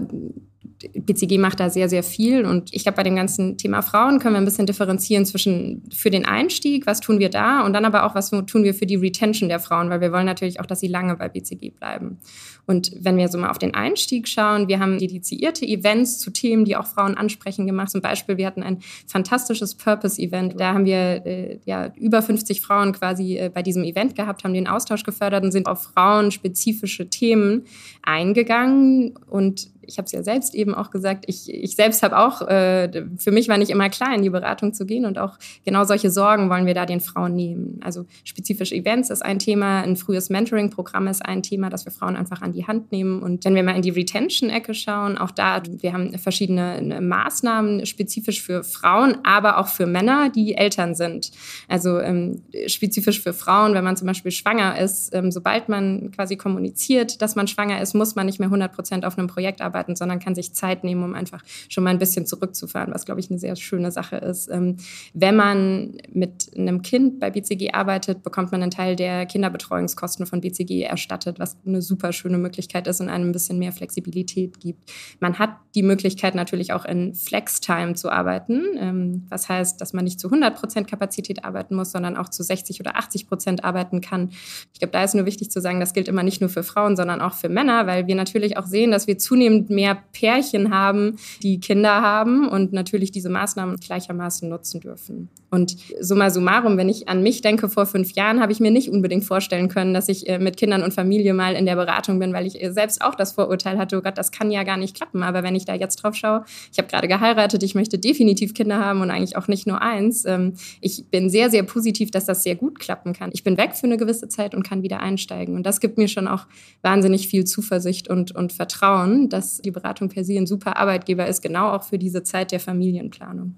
BCG 0.94 1.38
macht 1.38 1.60
da 1.60 1.70
sehr, 1.70 1.88
sehr 1.88 2.02
viel. 2.02 2.44
Und 2.44 2.72
ich 2.74 2.82
glaube, 2.82 2.96
bei 2.96 3.02
dem 3.02 3.16
ganzen 3.16 3.58
Thema 3.58 3.82
Frauen 3.82 4.18
können 4.18 4.34
wir 4.34 4.40
ein 4.40 4.44
bisschen 4.44 4.66
differenzieren 4.66 5.24
zwischen 5.26 5.82
für 5.94 6.10
den 6.10 6.26
Einstieg, 6.26 6.86
was 6.86 7.00
tun 7.00 7.18
wir 7.18 7.30
da, 7.30 7.64
und 7.64 7.72
dann 7.72 7.84
aber 7.84 8.04
auch, 8.04 8.14
was 8.14 8.30
tun 8.30 8.64
wir 8.64 8.74
für 8.74 8.86
die 8.86 8.96
Retention 8.96 9.48
der 9.48 9.60
Frauen, 9.60 9.90
weil 9.90 10.00
wir 10.00 10.12
wollen 10.12 10.26
natürlich 10.26 10.60
auch, 10.60 10.66
dass 10.66 10.80
sie 10.80 10.88
lange 10.88 11.16
bei 11.16 11.28
BCG 11.28 11.70
bleiben. 11.70 12.18
Und 12.66 12.90
wenn 13.00 13.16
wir 13.16 13.28
so 13.28 13.38
mal 13.38 13.50
auf 13.50 13.58
den 13.58 13.74
Einstieg 13.74 14.26
schauen, 14.26 14.68
wir 14.68 14.80
haben 14.80 14.98
dedizierte 14.98 15.64
Events 15.64 16.18
zu 16.18 16.30
Themen, 16.30 16.64
die 16.64 16.76
auch 16.76 16.86
Frauen 16.86 17.16
ansprechen, 17.16 17.66
gemacht. 17.66 17.90
Zum 17.90 18.02
Beispiel, 18.02 18.36
wir 18.36 18.46
hatten 18.46 18.62
ein 18.62 18.78
fantastisches 19.06 19.76
Purpose-Event. 19.76 20.58
Da 20.58 20.74
haben 20.74 20.84
wir 20.84 21.24
äh, 21.24 21.60
ja 21.64 21.92
über 21.96 22.22
50 22.22 22.60
Frauen 22.60 22.92
quasi 22.92 23.38
äh, 23.38 23.50
bei 23.52 23.62
diesem 23.62 23.84
Event 23.84 24.16
gehabt, 24.16 24.42
haben 24.42 24.54
den 24.54 24.66
Austausch 24.66 25.04
gefördert 25.04 25.44
und 25.44 25.52
sind 25.52 25.68
auf 25.68 25.84
frauenspezifische 25.94 27.08
Themen 27.08 27.64
eingegangen 28.02 29.16
und 29.28 29.68
ich 29.86 29.98
habe 29.98 30.06
es 30.06 30.12
ja 30.12 30.22
selbst 30.22 30.54
eben 30.54 30.74
auch 30.74 30.90
gesagt, 30.90 31.24
ich, 31.28 31.52
ich 31.52 31.76
selbst 31.76 32.02
habe 32.02 32.18
auch, 32.18 32.42
äh, 32.42 33.04
für 33.18 33.30
mich 33.30 33.48
war 33.48 33.58
nicht 33.58 33.70
immer 33.70 33.88
klar, 33.88 34.14
in 34.14 34.22
die 34.22 34.30
Beratung 34.30 34.74
zu 34.74 34.86
gehen 34.86 35.06
und 35.06 35.18
auch 35.18 35.38
genau 35.64 35.84
solche 35.84 36.10
Sorgen 36.10 36.50
wollen 36.50 36.66
wir 36.66 36.74
da 36.74 36.86
den 36.86 37.00
Frauen 37.00 37.34
nehmen. 37.34 37.80
Also 37.82 38.06
spezifisch 38.24 38.72
Events 38.72 39.10
ist 39.10 39.24
ein 39.24 39.38
Thema, 39.38 39.82
ein 39.82 39.96
frühes 39.96 40.30
Mentoring-Programm 40.30 41.06
ist 41.08 41.24
ein 41.24 41.42
Thema, 41.42 41.70
das 41.70 41.84
wir 41.84 41.92
Frauen 41.92 42.16
einfach 42.16 42.42
an 42.42 42.52
die 42.52 42.66
Hand 42.66 42.92
nehmen. 42.92 43.22
Und 43.22 43.44
wenn 43.44 43.54
wir 43.54 43.62
mal 43.62 43.76
in 43.76 43.82
die 43.82 43.90
Retention-Ecke 43.90 44.74
schauen, 44.74 45.18
auch 45.18 45.30
da, 45.30 45.62
wir 45.64 45.92
haben 45.92 46.18
verschiedene 46.18 46.78
äh, 46.78 47.00
Maßnahmen 47.00 47.86
spezifisch 47.86 48.42
für 48.42 48.64
Frauen, 48.64 49.18
aber 49.24 49.58
auch 49.58 49.68
für 49.68 49.86
Männer, 49.86 50.30
die 50.30 50.54
Eltern 50.54 50.94
sind. 50.94 51.30
Also 51.68 52.00
ähm, 52.00 52.42
spezifisch 52.66 53.20
für 53.20 53.32
Frauen, 53.32 53.74
wenn 53.74 53.84
man 53.84 53.96
zum 53.96 54.06
Beispiel 54.06 54.32
schwanger 54.32 54.78
ist, 54.78 55.14
ähm, 55.14 55.30
sobald 55.30 55.68
man 55.68 56.10
quasi 56.10 56.36
kommuniziert, 56.36 57.22
dass 57.22 57.36
man 57.36 57.46
schwanger 57.46 57.80
ist, 57.80 57.94
muss 57.94 58.14
man 58.14 58.26
nicht 58.26 58.38
mehr 58.38 58.48
100 58.48 58.72
Prozent 58.72 59.04
auf 59.04 59.18
einem 59.18 59.28
Projekt 59.28 59.60
arbeiten 59.60 59.75
arbeiten, 59.76 59.96
sondern 59.96 60.18
kann 60.18 60.34
sich 60.34 60.54
Zeit 60.54 60.84
nehmen, 60.84 61.04
um 61.04 61.14
einfach 61.14 61.42
schon 61.68 61.84
mal 61.84 61.90
ein 61.90 61.98
bisschen 61.98 62.26
zurückzufahren, 62.26 62.94
was, 62.94 63.04
glaube 63.04 63.20
ich, 63.20 63.30
eine 63.30 63.38
sehr 63.38 63.56
schöne 63.56 63.90
Sache 63.90 64.16
ist. 64.16 64.48
Ähm, 64.50 64.76
wenn 65.12 65.36
man 65.36 65.98
mit 66.12 66.50
einem 66.56 66.82
Kind 66.82 67.20
bei 67.20 67.30
BCG 67.30 67.72
arbeitet, 67.72 68.22
bekommt 68.22 68.52
man 68.52 68.62
einen 68.62 68.70
Teil 68.70 68.96
der 68.96 69.26
Kinderbetreuungskosten 69.26 70.26
von 70.26 70.40
BCG 70.40 70.82
erstattet, 70.82 71.38
was 71.38 71.56
eine 71.66 71.82
super 71.82 72.12
schöne 72.12 72.38
Möglichkeit 72.38 72.86
ist 72.86 73.00
und 73.00 73.08
einem 73.08 73.28
ein 73.28 73.32
bisschen 73.32 73.58
mehr 73.58 73.72
Flexibilität 73.72 74.60
gibt. 74.60 74.90
Man 75.20 75.38
hat 75.38 75.50
die 75.74 75.82
Möglichkeit 75.82 76.34
natürlich 76.34 76.72
auch 76.72 76.84
in 76.84 77.14
Flex-Time 77.14 77.94
zu 77.94 78.10
arbeiten, 78.10 78.62
ähm, 78.78 79.26
was 79.28 79.48
heißt, 79.48 79.80
dass 79.80 79.92
man 79.92 80.04
nicht 80.04 80.18
zu 80.18 80.28
100 80.28 80.58
Prozent 80.58 80.88
Kapazität 80.88 81.44
arbeiten 81.44 81.76
muss, 81.76 81.92
sondern 81.92 82.16
auch 82.16 82.30
zu 82.30 82.42
60 82.42 82.80
oder 82.80 82.96
80 82.96 83.28
Prozent 83.28 83.64
arbeiten 83.64 84.00
kann. 84.00 84.30
Ich 84.72 84.78
glaube, 84.78 84.92
da 84.92 85.04
ist 85.04 85.14
nur 85.14 85.26
wichtig 85.26 85.50
zu 85.50 85.60
sagen, 85.60 85.80
das 85.80 85.92
gilt 85.92 86.08
immer 86.08 86.22
nicht 86.22 86.40
nur 86.40 86.48
für 86.48 86.62
Frauen, 86.62 86.96
sondern 86.96 87.20
auch 87.20 87.34
für 87.34 87.48
Männer, 87.48 87.86
weil 87.86 88.06
wir 88.06 88.14
natürlich 88.14 88.56
auch 88.56 88.66
sehen, 88.66 88.90
dass 88.90 89.06
wir 89.06 89.18
zunehmend 89.18 89.65
mehr 89.70 90.02
Pärchen 90.12 90.72
haben, 90.72 91.16
die 91.42 91.60
Kinder 91.60 92.02
haben 92.02 92.48
und 92.48 92.72
natürlich 92.72 93.10
diese 93.10 93.28
Maßnahmen 93.28 93.76
gleichermaßen 93.76 94.48
nutzen 94.48 94.80
dürfen. 94.80 95.28
Und 95.48 95.76
summa 96.00 96.30
summarum, 96.30 96.76
wenn 96.76 96.88
ich 96.88 97.08
an 97.08 97.22
mich 97.22 97.40
denke, 97.40 97.68
vor 97.68 97.86
fünf 97.86 98.12
Jahren 98.12 98.40
habe 98.40 98.50
ich 98.50 98.58
mir 98.58 98.72
nicht 98.72 98.90
unbedingt 98.90 99.24
vorstellen 99.24 99.68
können, 99.68 99.94
dass 99.94 100.08
ich 100.08 100.28
äh, 100.28 100.38
mit 100.38 100.56
Kindern 100.56 100.82
und 100.82 100.92
Familie 100.92 101.34
mal 101.34 101.54
in 101.54 101.66
der 101.66 101.76
Beratung 101.76 102.18
bin, 102.18 102.32
weil 102.32 102.46
ich 102.46 102.62
äh, 102.62 102.72
selbst 102.72 103.00
auch 103.00 103.14
das 103.14 103.32
Vorurteil 103.32 103.78
hatte, 103.78 103.96
oh 103.96 104.02
Gott, 104.02 104.18
das 104.18 104.32
kann 104.32 104.50
ja 104.50 104.64
gar 104.64 104.76
nicht 104.76 104.96
klappen. 104.96 105.22
Aber 105.22 105.44
wenn 105.44 105.54
ich 105.54 105.64
da 105.64 105.74
jetzt 105.74 105.96
drauf 105.96 106.16
schaue, 106.16 106.44
ich 106.72 106.78
habe 106.78 106.88
gerade 106.88 107.06
geheiratet, 107.06 107.62
ich 107.62 107.74
möchte 107.76 107.98
definitiv 107.98 108.54
Kinder 108.54 108.78
haben 108.78 109.02
und 109.02 109.10
eigentlich 109.10 109.36
auch 109.36 109.46
nicht 109.46 109.66
nur 109.66 109.80
eins. 109.80 110.24
Ähm, 110.24 110.54
ich 110.80 111.06
bin 111.10 111.30
sehr, 111.30 111.48
sehr 111.48 111.62
positiv, 111.62 112.10
dass 112.10 112.24
das 112.24 112.42
sehr 112.42 112.56
gut 112.56 112.80
klappen 112.80 113.12
kann. 113.12 113.30
Ich 113.32 113.44
bin 113.44 113.56
weg 113.56 113.76
für 113.76 113.86
eine 113.86 113.98
gewisse 113.98 114.28
Zeit 114.28 114.54
und 114.54 114.64
kann 114.64 114.82
wieder 114.82 115.00
einsteigen. 115.00 115.54
Und 115.54 115.64
das 115.64 115.80
gibt 115.80 115.96
mir 115.96 116.08
schon 116.08 116.26
auch 116.26 116.46
wahnsinnig 116.82 117.28
viel 117.28 117.44
Zuversicht 117.44 118.08
und, 118.08 118.34
und 118.34 118.52
Vertrauen, 118.52 119.28
dass 119.28 119.58
die 119.58 119.70
Beratung 119.70 120.08
per 120.08 120.24
se 120.24 120.36
ein 120.36 120.46
super 120.46 120.76
Arbeitgeber 120.76 121.26
ist, 121.26 121.40
genau 121.40 121.70
auch 121.70 121.84
für 121.84 121.98
diese 121.98 122.24
Zeit 122.24 122.50
der 122.50 122.60
Familienplanung. 122.60 123.54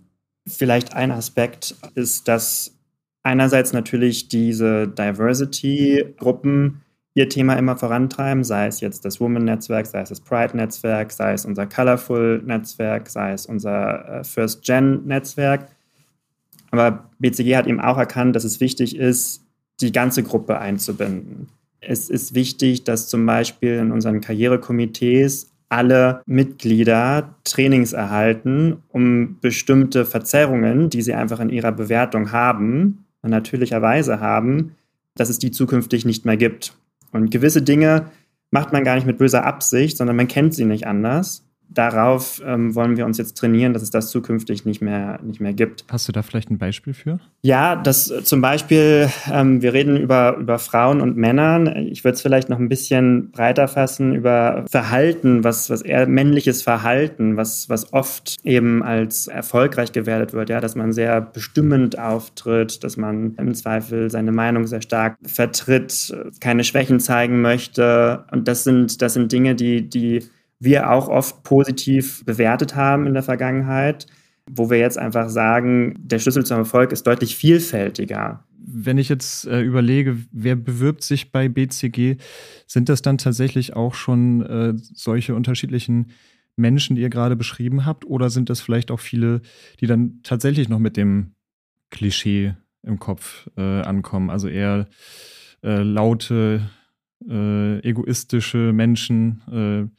Vielleicht 0.49 0.95
ein 0.95 1.11
Aspekt 1.11 1.77
ist, 1.95 2.29
dass 2.29 2.75
einerseits 3.23 3.73
natürlich 3.73 4.29
diese 4.29 4.89
Diversity-Gruppen 4.89 6.83
ihr 7.15 7.29
Thema 7.29 7.55
immer 7.55 7.77
vorantreiben, 7.77 8.45
sei 8.45 8.69
es 8.69 8.81
jetzt 8.81 9.05
das 9.05 9.21
Women-Netzwerk, 9.21 9.87
sei 9.87 10.03
es 10.03 10.09
das 10.11 10.21
Pride-Netzwerk, 10.21 11.11
sei 11.11 11.33
es 11.33 11.45
unser 11.45 11.67
Colorful-Netzwerk, 11.67 13.09
sei 13.09 13.33
es 13.33 13.47
unser 13.47 14.21
äh, 14.21 14.25
First-Gen-Netzwerk. 14.25 15.69
Aber 16.71 17.11
BCG 17.19 17.57
hat 17.57 17.67
eben 17.67 17.81
auch 17.81 17.99
erkannt, 17.99 18.37
dass 18.37 18.45
es 18.45 18.61
wichtig 18.61 18.97
ist, 18.97 19.43
die 19.81 19.91
ganze 19.91 20.23
Gruppe 20.23 20.59
einzubinden. 20.59 21.49
Es 21.81 22.11
ist 22.11 22.35
wichtig, 22.35 22.85
dass 22.85 23.09
zum 23.09 23.25
Beispiel 23.27 23.75
in 23.75 23.93
unseren 23.93 24.21
Karrierekomitees 24.21 25.48
alle 25.69 26.23
Mitglieder 26.27 27.35
Trainings 27.45 27.93
erhalten, 27.93 28.83
um 28.89 29.39
bestimmte 29.41 30.05
Verzerrungen, 30.05 30.91
die 30.91 31.03
sie 31.03 31.15
einfach 31.15 31.41
in 31.41 31.51
ihrer 31.51 31.73
Bewertung 31.73 32.33
haben, 32.33 33.05
natürlicherweise 33.23 34.21
haben, 34.21 34.77
dass 35.15 35.29
es 35.29 35.39
die 35.39 35.51
zukünftig 35.51 36.05
nicht 36.05 36.25
mehr 36.25 36.37
gibt. 36.37 36.75
Und 37.13 37.31
gewisse 37.31 37.63
Dinge 37.63 38.07
macht 38.51 38.73
man 38.73 38.85
gar 38.85 38.95
nicht 38.95 39.07
mit 39.07 39.19
böser 39.19 39.45
Absicht, 39.45 39.97
sondern 39.97 40.17
man 40.17 40.29
kennt 40.29 40.55
sie 40.55 40.65
nicht 40.65 40.87
anders 40.87 41.48
darauf 41.69 42.43
ähm, 42.45 42.75
wollen 42.75 42.97
wir 42.97 43.05
uns 43.05 43.19
jetzt 43.19 43.37
trainieren, 43.37 43.73
dass 43.73 43.83
es 43.83 43.91
das 43.91 44.11
zukünftig 44.11 44.65
nicht 44.65 44.81
mehr, 44.81 45.21
nicht 45.23 45.41
mehr 45.41 45.53
gibt. 45.53 45.85
Hast 45.91 46.09
du 46.09 46.13
da 46.13 46.23
vielleicht 46.23 46.51
ein 46.51 46.59
Beispiel 46.59 46.95
für? 46.95 47.21
Ja, 47.43 47.77
das 47.77 48.11
äh, 48.11 48.25
zum 48.25 48.41
Beispiel, 48.41 49.09
ähm, 49.31 49.63
wir 49.63 49.73
reden 49.73 49.97
über, 49.97 50.37
über 50.39 50.59
Frauen 50.59 51.01
und 51.01 51.17
Männern. 51.17 51.67
Ich 51.91 52.05
würde 52.05 52.15
es 52.15 52.23
vielleicht 52.23 52.49
noch 52.49 52.59
ein 52.59 52.69
bisschen 52.69 53.31
breiter 53.31 53.69
fassen 53.69 54.15
über 54.15 54.65
Verhalten, 54.71 55.45
was, 55.45 55.69
was 55.71 55.83
eher 55.83 56.07
männliches 56.07 56.63
Verhalten, 56.63 57.37
was, 57.37 57.69
was 57.69 57.93
oft 57.93 58.37
eben 58.43 58.83
als 58.83 59.27
erfolgreich 59.27 59.93
gewertet 59.93 60.33
wird, 60.33 60.49
ja, 60.49 60.61
dass 60.61 60.75
man 60.75 60.93
sehr 60.93 61.21
bestimmend 61.21 61.99
auftritt, 61.99 62.83
dass 62.83 62.97
man 62.97 63.35
im 63.37 63.55
Zweifel 63.55 64.11
seine 64.11 64.33
Meinung 64.33 64.67
sehr 64.67 64.83
stark 64.83 65.17
vertritt, 65.23 66.15
keine 66.41 66.65
Schwächen 66.65 67.01
zeigen 67.01 67.41
möchte. 67.43 68.25
Und 68.31 68.49
das 68.49 68.65
sind, 68.65 69.03
das 69.03 69.15
sind 69.15 69.31
Dinge, 69.33 69.55
die, 69.55 69.89
die 69.89 70.23
wir 70.61 70.91
auch 70.91 71.09
oft 71.09 71.43
positiv 71.43 72.25
bewertet 72.25 72.75
haben 72.75 73.07
in 73.07 73.15
der 73.15 73.23
Vergangenheit, 73.23 74.07
wo 74.51 74.71
wir 74.71 74.79
jetzt 74.79 74.99
einfach 74.99 75.29
sagen, 75.29 75.95
der 75.99 76.19
Schlüssel 76.19 76.45
zum 76.45 76.59
Erfolg 76.59 76.93
ist 76.93 77.07
deutlich 77.07 77.37
vielfältiger. 77.37 78.45
Wenn 78.57 78.99
ich 78.99 79.09
jetzt 79.09 79.47
äh, 79.47 79.61
überlege, 79.61 80.19
wer 80.33 80.57
bewirbt 80.57 81.03
sich 81.03 81.33
bei 81.33 81.49
BCG, 81.49 82.17
sind 82.67 82.89
das 82.89 83.03
dann 83.03 83.19
tatsächlich 83.19 83.75
auch 83.75 83.95
schon 83.95 84.43
äh, 84.43 84.75
solche 84.77 85.35
unterschiedlichen 85.35 86.11
Menschen, 86.57 86.97
die 86.97 87.03
ihr 87.03 87.11
gerade 87.11 87.37
beschrieben 87.37 87.87
habt, 87.87 88.05
oder 88.05 88.31
sind 88.31 88.51
das 88.51 88.61
vielleicht 88.61 88.91
auch 88.91 89.01
viele, 89.01 89.41
die 89.81 89.87
dann 89.87 90.21
tatsächlich 90.23 90.69
noch 90.69 90.81
mit 90.81 90.97
dem 90.97 91.33
Klischee 91.91 92.55
im 92.83 92.99
Kopf 92.99 93.49
äh, 93.57 93.63
ankommen? 93.63 94.29
Also 94.29 94.49
eher 94.49 94.89
äh, 95.63 95.83
laute, 95.83 96.69
äh, 97.29 97.79
egoistische 97.81 98.73
Menschen, 98.73 99.43
äh, 99.51 99.99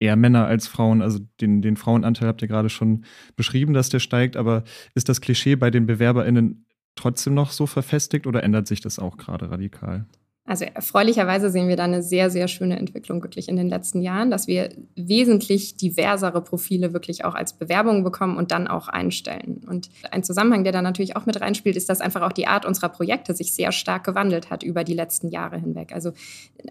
eher 0.00 0.16
Männer 0.16 0.46
als 0.46 0.66
Frauen. 0.68 1.02
Also 1.02 1.20
den, 1.40 1.62
den 1.62 1.76
Frauenanteil 1.76 2.28
habt 2.28 2.42
ihr 2.42 2.48
gerade 2.48 2.68
schon 2.68 3.04
beschrieben, 3.36 3.74
dass 3.74 3.88
der 3.88 4.00
steigt. 4.00 4.36
Aber 4.36 4.64
ist 4.94 5.08
das 5.08 5.20
Klischee 5.20 5.56
bei 5.56 5.70
den 5.70 5.86
BewerberInnen 5.86 6.66
trotzdem 6.94 7.34
noch 7.34 7.50
so 7.50 7.66
verfestigt 7.66 8.26
oder 8.26 8.42
ändert 8.42 8.66
sich 8.66 8.80
das 8.80 8.98
auch 8.98 9.16
gerade 9.16 9.50
radikal? 9.50 10.06
Also 10.48 10.64
erfreulicherweise 10.64 11.50
sehen 11.50 11.68
wir 11.68 11.76
da 11.76 11.84
eine 11.84 12.02
sehr, 12.02 12.30
sehr 12.30 12.48
schöne 12.48 12.78
Entwicklung 12.78 13.22
wirklich 13.22 13.50
in 13.50 13.56
den 13.56 13.68
letzten 13.68 14.00
Jahren, 14.00 14.30
dass 14.30 14.46
wir 14.46 14.70
wesentlich 14.96 15.76
diversere 15.76 16.40
Profile 16.40 16.94
wirklich 16.94 17.26
auch 17.26 17.34
als 17.34 17.52
Bewerbung 17.52 18.02
bekommen 18.02 18.38
und 18.38 18.50
dann 18.50 18.66
auch 18.66 18.88
einstellen. 18.88 19.60
Und 19.68 19.90
ein 20.10 20.22
Zusammenhang, 20.24 20.64
der 20.64 20.72
da 20.72 20.80
natürlich 20.80 21.16
auch 21.16 21.26
mit 21.26 21.38
reinspielt, 21.38 21.76
ist, 21.76 21.90
dass 21.90 22.00
einfach 22.00 22.22
auch 22.22 22.32
die 22.32 22.46
Art 22.46 22.64
unserer 22.64 22.88
Projekte 22.88 23.34
sich 23.34 23.54
sehr 23.54 23.72
stark 23.72 24.04
gewandelt 24.04 24.48
hat 24.48 24.62
über 24.62 24.84
die 24.84 24.94
letzten 24.94 25.28
Jahre 25.28 25.58
hinweg. 25.58 25.92
Also 25.92 26.12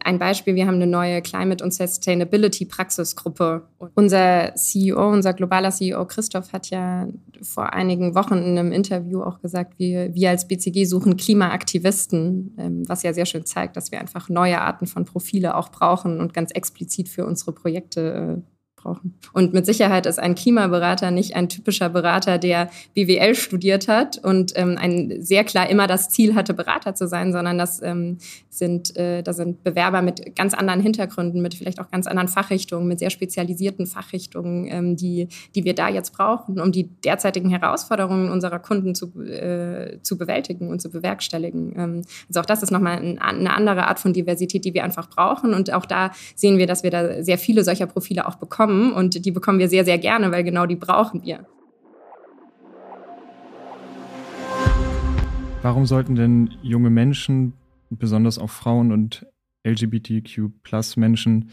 ein 0.03 0.17
Beispiel, 0.17 0.55
wir 0.55 0.65
haben 0.65 0.75
eine 0.75 0.87
neue 0.87 1.21
Climate- 1.21 1.63
und 1.63 1.71
Sustainability-Praxisgruppe. 1.71 3.61
Unser 3.93 4.55
CEO, 4.55 5.07
unser 5.07 5.33
globaler 5.33 5.69
CEO 5.69 6.03
Christoph 6.05 6.51
hat 6.51 6.71
ja 6.71 7.07
vor 7.43 7.73
einigen 7.73 8.15
Wochen 8.15 8.37
in 8.37 8.57
einem 8.57 8.71
Interview 8.71 9.21
auch 9.21 9.39
gesagt, 9.39 9.77
wir, 9.77 10.15
wir 10.15 10.31
als 10.31 10.47
BCG 10.47 10.85
suchen 10.85 11.15
Klimaaktivisten, 11.15 12.55
ähm, 12.57 12.83
was 12.87 13.03
ja 13.03 13.13
sehr 13.13 13.27
schön 13.27 13.45
zeigt, 13.45 13.66
gezeigt, 13.67 13.77
dass 13.77 13.91
wir 13.91 13.99
einfach 13.99 14.29
neue 14.29 14.61
Arten 14.61 14.87
von 14.87 15.05
Profile 15.05 15.55
auch 15.55 15.69
brauchen 15.69 16.19
und 16.19 16.33
ganz 16.33 16.51
explizit 16.51 17.09
für 17.09 17.25
unsere 17.25 17.51
Projekte 17.51 18.43
brauchen. 18.87 19.13
Und 19.33 19.53
mit 19.53 19.65
Sicherheit 19.65 20.05
ist 20.05 20.19
ein 20.19 20.35
Klimaberater 20.35 21.11
nicht 21.11 21.35
ein 21.35 21.49
typischer 21.49 21.89
Berater, 21.89 22.37
der 22.37 22.69
BWL 22.93 23.35
studiert 23.35 23.87
hat 23.87 24.17
und 24.23 24.53
ähm, 24.55 24.77
ein 24.79 25.21
sehr 25.21 25.43
klar 25.43 25.69
immer 25.69 25.87
das 25.87 26.09
Ziel 26.09 26.35
hatte, 26.35 26.53
Berater 26.53 26.95
zu 26.95 27.07
sein, 27.07 27.31
sondern 27.31 27.57
das 27.57 27.81
ähm, 27.81 28.17
sind, 28.49 28.95
äh, 28.95 29.23
da 29.23 29.33
sind 29.33 29.63
Bewerber 29.63 30.01
mit 30.01 30.35
ganz 30.35 30.53
anderen 30.53 30.81
Hintergründen, 30.81 31.41
mit 31.41 31.53
vielleicht 31.53 31.79
auch 31.79 31.91
ganz 31.91 32.07
anderen 32.07 32.27
Fachrichtungen, 32.27 32.87
mit 32.87 32.99
sehr 32.99 33.09
spezialisierten 33.09 33.85
Fachrichtungen, 33.85 34.67
ähm, 34.69 34.95
die, 34.95 35.27
die 35.55 35.63
wir 35.63 35.75
da 35.75 35.89
jetzt 35.89 36.13
brauchen, 36.13 36.59
um 36.59 36.71
die 36.71 36.89
derzeitigen 37.03 37.49
Herausforderungen 37.49 38.31
unserer 38.31 38.59
Kunden 38.59 38.95
zu, 38.95 39.07
äh, 39.21 39.99
zu 40.01 40.17
bewältigen 40.17 40.69
und 40.69 40.81
zu 40.81 40.89
bewerkstelligen. 40.89 41.73
Ähm, 41.77 42.01
also 42.29 42.39
auch 42.39 42.45
das 42.45 42.63
ist 42.63 42.71
nochmal 42.71 42.97
ein, 42.97 43.19
eine 43.19 43.53
andere 43.53 43.87
Art 43.87 43.99
von 43.99 44.13
Diversität, 44.13 44.63
die 44.65 44.73
wir 44.73 44.83
einfach 44.83 45.09
brauchen. 45.09 45.53
Und 45.53 45.73
auch 45.73 45.85
da 45.85 46.11
sehen 46.35 46.57
wir, 46.57 46.67
dass 46.67 46.83
wir 46.83 46.91
da 46.91 47.23
sehr 47.23 47.37
viele 47.37 47.63
solcher 47.63 47.85
Profile 47.85 48.27
auch 48.27 48.35
bekommen 48.35 48.76
bekommen 48.77 48.93
und 48.93 49.25
die 49.25 49.31
bekommen 49.31 49.59
wir 49.59 49.69
sehr, 49.69 49.85
sehr 49.85 49.97
gerne, 49.97 50.31
weil 50.31 50.43
genau 50.43 50.65
die 50.65 50.75
brauchen 50.75 51.23
wir. 51.23 51.45
Warum 55.61 55.85
sollten 55.85 56.15
denn 56.15 56.51
junge 56.61 56.89
Menschen, 56.89 57.53
besonders 57.89 58.37
auch 58.37 58.49
Frauen 58.49 58.91
und 58.91 59.25
LGBTQ-Plus-Menschen, 59.65 61.49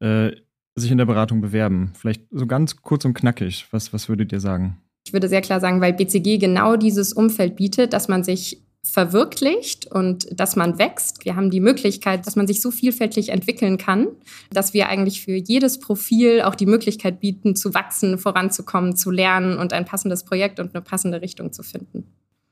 äh, 0.00 0.32
sich 0.74 0.90
in 0.90 0.98
der 0.98 1.04
Beratung 1.04 1.40
bewerben? 1.40 1.92
Vielleicht 1.94 2.22
so 2.30 2.46
ganz 2.46 2.76
kurz 2.76 3.04
und 3.04 3.14
knackig. 3.14 3.66
Was, 3.70 3.92
was 3.92 4.08
würdet 4.08 4.32
ihr 4.32 4.40
sagen? 4.40 4.78
Ich 5.06 5.12
würde 5.12 5.28
sehr 5.28 5.42
klar 5.42 5.60
sagen, 5.60 5.80
weil 5.80 5.92
BCG 5.92 6.38
genau 6.38 6.76
dieses 6.76 7.12
Umfeld 7.12 7.56
bietet, 7.56 7.92
dass 7.92 8.08
man 8.08 8.24
sich 8.24 8.65
verwirklicht 8.90 9.86
und 9.86 10.28
dass 10.38 10.56
man 10.56 10.78
wächst. 10.78 11.24
Wir 11.24 11.36
haben 11.36 11.50
die 11.50 11.60
Möglichkeit, 11.60 12.26
dass 12.26 12.36
man 12.36 12.46
sich 12.46 12.62
so 12.62 12.70
vielfältig 12.70 13.30
entwickeln 13.30 13.78
kann, 13.78 14.08
dass 14.50 14.74
wir 14.74 14.88
eigentlich 14.88 15.22
für 15.22 15.34
jedes 15.34 15.80
Profil 15.80 16.42
auch 16.42 16.54
die 16.54 16.66
Möglichkeit 16.66 17.20
bieten, 17.20 17.56
zu 17.56 17.74
wachsen, 17.74 18.18
voranzukommen, 18.18 18.96
zu 18.96 19.10
lernen 19.10 19.58
und 19.58 19.72
ein 19.72 19.84
passendes 19.84 20.24
Projekt 20.24 20.60
und 20.60 20.74
eine 20.74 20.82
passende 20.82 21.20
Richtung 21.20 21.52
zu 21.52 21.62
finden. 21.62 22.04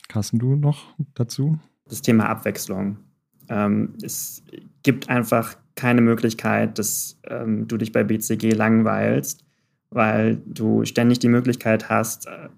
Carsten, 0.08 0.38
du 0.38 0.56
noch 0.56 0.94
dazu? 1.14 1.58
Das 1.88 2.02
Thema 2.02 2.28
Abwechslung. 2.28 2.98
Ähm, 3.48 3.94
es 4.02 4.42
gibt 4.82 5.08
einfach 5.08 5.56
keine 5.74 6.00
Möglichkeit, 6.00 6.78
dass 6.78 7.18
ähm, 7.28 7.68
du 7.68 7.76
dich 7.76 7.92
bei 7.92 8.04
BCG 8.04 8.52
langweilst, 8.52 9.44
weil 9.90 10.36
du 10.46 10.84
ständig 10.84 11.18
die 11.18 11.28
Möglichkeit 11.28 11.88
hast, 11.88 12.26
äh, 12.26 12.48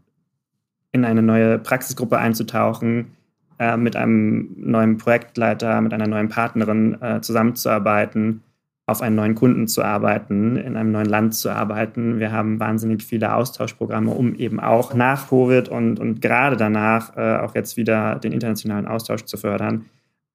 in 0.92 1.04
eine 1.04 1.22
neue 1.22 1.58
Praxisgruppe 1.58 2.18
einzutauchen, 2.18 3.12
äh, 3.58 3.76
mit 3.76 3.96
einem 3.96 4.54
neuen 4.56 4.98
Projektleiter, 4.98 5.80
mit 5.80 5.92
einer 5.92 6.06
neuen 6.06 6.28
Partnerin 6.28 7.00
äh, 7.00 7.20
zusammenzuarbeiten, 7.20 8.42
auf 8.86 9.02
einen 9.02 9.16
neuen 9.16 9.34
Kunden 9.34 9.66
zu 9.66 9.82
arbeiten, 9.82 10.56
in 10.56 10.76
einem 10.76 10.92
neuen 10.92 11.08
Land 11.08 11.34
zu 11.34 11.50
arbeiten. 11.50 12.20
Wir 12.20 12.30
haben 12.30 12.60
wahnsinnig 12.60 13.02
viele 13.02 13.34
Austauschprogramme, 13.34 14.12
um 14.12 14.34
eben 14.36 14.60
auch 14.60 14.94
nach 14.94 15.28
Covid 15.28 15.68
und, 15.68 15.98
und 15.98 16.22
gerade 16.22 16.56
danach 16.56 17.16
äh, 17.16 17.38
auch 17.38 17.54
jetzt 17.54 17.76
wieder 17.76 18.16
den 18.16 18.32
internationalen 18.32 18.86
Austausch 18.86 19.24
zu 19.24 19.36
fördern. 19.36 19.86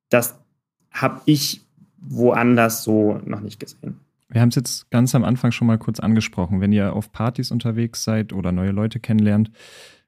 Das 0.10 0.38
habe 0.92 1.22
ich 1.26 1.66
woanders 2.02 2.84
so 2.84 3.22
noch 3.26 3.40
nicht 3.40 3.60
gesehen. 3.60 4.02
Wir 4.28 4.42
haben 4.42 4.50
es 4.50 4.56
jetzt 4.56 4.90
ganz 4.92 5.14
am 5.14 5.24
Anfang 5.24 5.52
schon 5.52 5.68
mal 5.68 5.78
kurz 5.78 6.00
angesprochen. 6.00 6.62
Wenn 6.62 6.72
ihr 6.72 6.94
auf 6.94 7.12
Partys 7.12 7.52
unterwegs 7.52 8.04
seid 8.04 8.34
oder 8.34 8.52
neue 8.52 8.72
Leute 8.72 9.00
kennenlernt, 9.00 9.52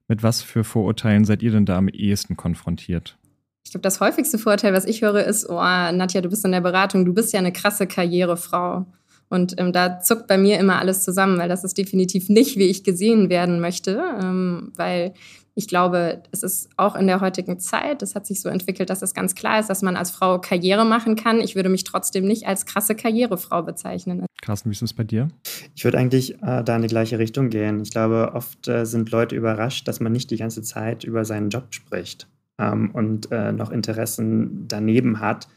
mit 0.07 0.23
was 0.23 0.41
für 0.41 0.63
Vorurteilen 0.63 1.25
seid 1.25 1.41
ihr 1.41 1.51
denn 1.51 1.65
da 1.65 1.77
am 1.77 1.87
ehesten 1.87 2.35
konfrontiert? 2.35 3.17
Ich 3.65 3.71
glaube, 3.71 3.83
das 3.83 3.99
häufigste 4.01 4.37
Vorteil, 4.37 4.73
was 4.73 4.85
ich 4.85 5.01
höre, 5.01 5.23
ist, 5.23 5.49
oh, 5.49 5.55
Nadja, 5.55 6.21
du 6.21 6.29
bist 6.29 6.43
in 6.45 6.51
der 6.51 6.61
Beratung, 6.61 7.05
du 7.05 7.13
bist 7.13 7.33
ja 7.33 7.39
eine 7.39 7.53
krasse 7.53 7.87
Karrierefrau. 7.87 8.85
Und 9.33 9.59
ähm, 9.59 9.73
da 9.73 9.99
zuckt 9.99 10.27
bei 10.27 10.37
mir 10.37 10.59
immer 10.59 10.79
alles 10.79 11.03
zusammen, 11.03 11.39
weil 11.39 11.49
das 11.49 11.63
ist 11.63 11.77
definitiv 11.77 12.29
nicht, 12.29 12.55
wie 12.57 12.69
ich 12.69 12.83
gesehen 12.83 13.29
werden 13.29 13.59
möchte, 13.59 14.01
ähm, 14.21 14.71
weil 14.75 15.13
ich 15.55 15.67
glaube, 15.67 16.23
es 16.31 16.43
ist 16.43 16.69
auch 16.77 16.95
in 16.95 17.07
der 17.07 17.21
heutigen 17.21 17.59
Zeit, 17.59 18.01
es 18.01 18.15
hat 18.15 18.25
sich 18.25 18.41
so 18.41 18.49
entwickelt, 18.49 18.89
dass 18.89 19.01
es 19.01 19.13
ganz 19.13 19.35
klar 19.35 19.59
ist, 19.59 19.69
dass 19.69 19.81
man 19.81 19.95
als 19.95 20.11
Frau 20.11 20.39
Karriere 20.39 20.85
machen 20.85 21.15
kann. 21.15 21.41
Ich 21.41 21.55
würde 21.55 21.69
mich 21.69 21.83
trotzdem 21.83 22.25
nicht 22.25 22.47
als 22.47 22.65
krasse 22.65 22.95
Karrierefrau 22.95 23.63
bezeichnen. 23.63 24.25
Carsten, 24.41 24.69
wie 24.69 24.73
ist 24.73 24.81
es 24.81 24.93
bei 24.93 25.03
dir? 25.03 25.29
Ich 25.75 25.83
würde 25.83 25.97
eigentlich 25.97 26.35
äh, 26.43 26.63
da 26.63 26.75
in 26.75 26.81
die 26.83 26.87
gleiche 26.87 27.17
Richtung 27.19 27.49
gehen. 27.49 27.81
Ich 27.81 27.91
glaube, 27.91 28.31
oft 28.33 28.67
äh, 28.67 28.85
sind 28.85 29.11
Leute 29.11 29.35
überrascht, 29.35 29.87
dass 29.87 29.99
man 29.99 30.11
nicht 30.11 30.29
die 30.31 30.37
ganze 30.37 30.61
Zeit 30.61 31.03
über 31.03 31.25
seinen 31.25 31.49
Job 31.49 31.65
spricht 31.71 32.27
ähm, 32.59 32.91
und 32.91 33.31
äh, 33.31 33.51
noch 33.51 33.71
Interessen 33.71 34.67
daneben 34.67 35.19
hat. 35.19 35.47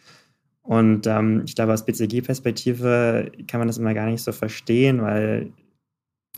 Und 0.66 1.06
ähm, 1.06 1.42
ich 1.46 1.54
glaube, 1.54 1.72
aus 1.72 1.84
BCG-Perspektive 1.84 3.30
kann 3.46 3.60
man 3.60 3.68
das 3.68 3.78
immer 3.78 3.94
gar 3.94 4.06
nicht 4.06 4.22
so 4.22 4.32
verstehen, 4.32 5.00
weil 5.00 5.52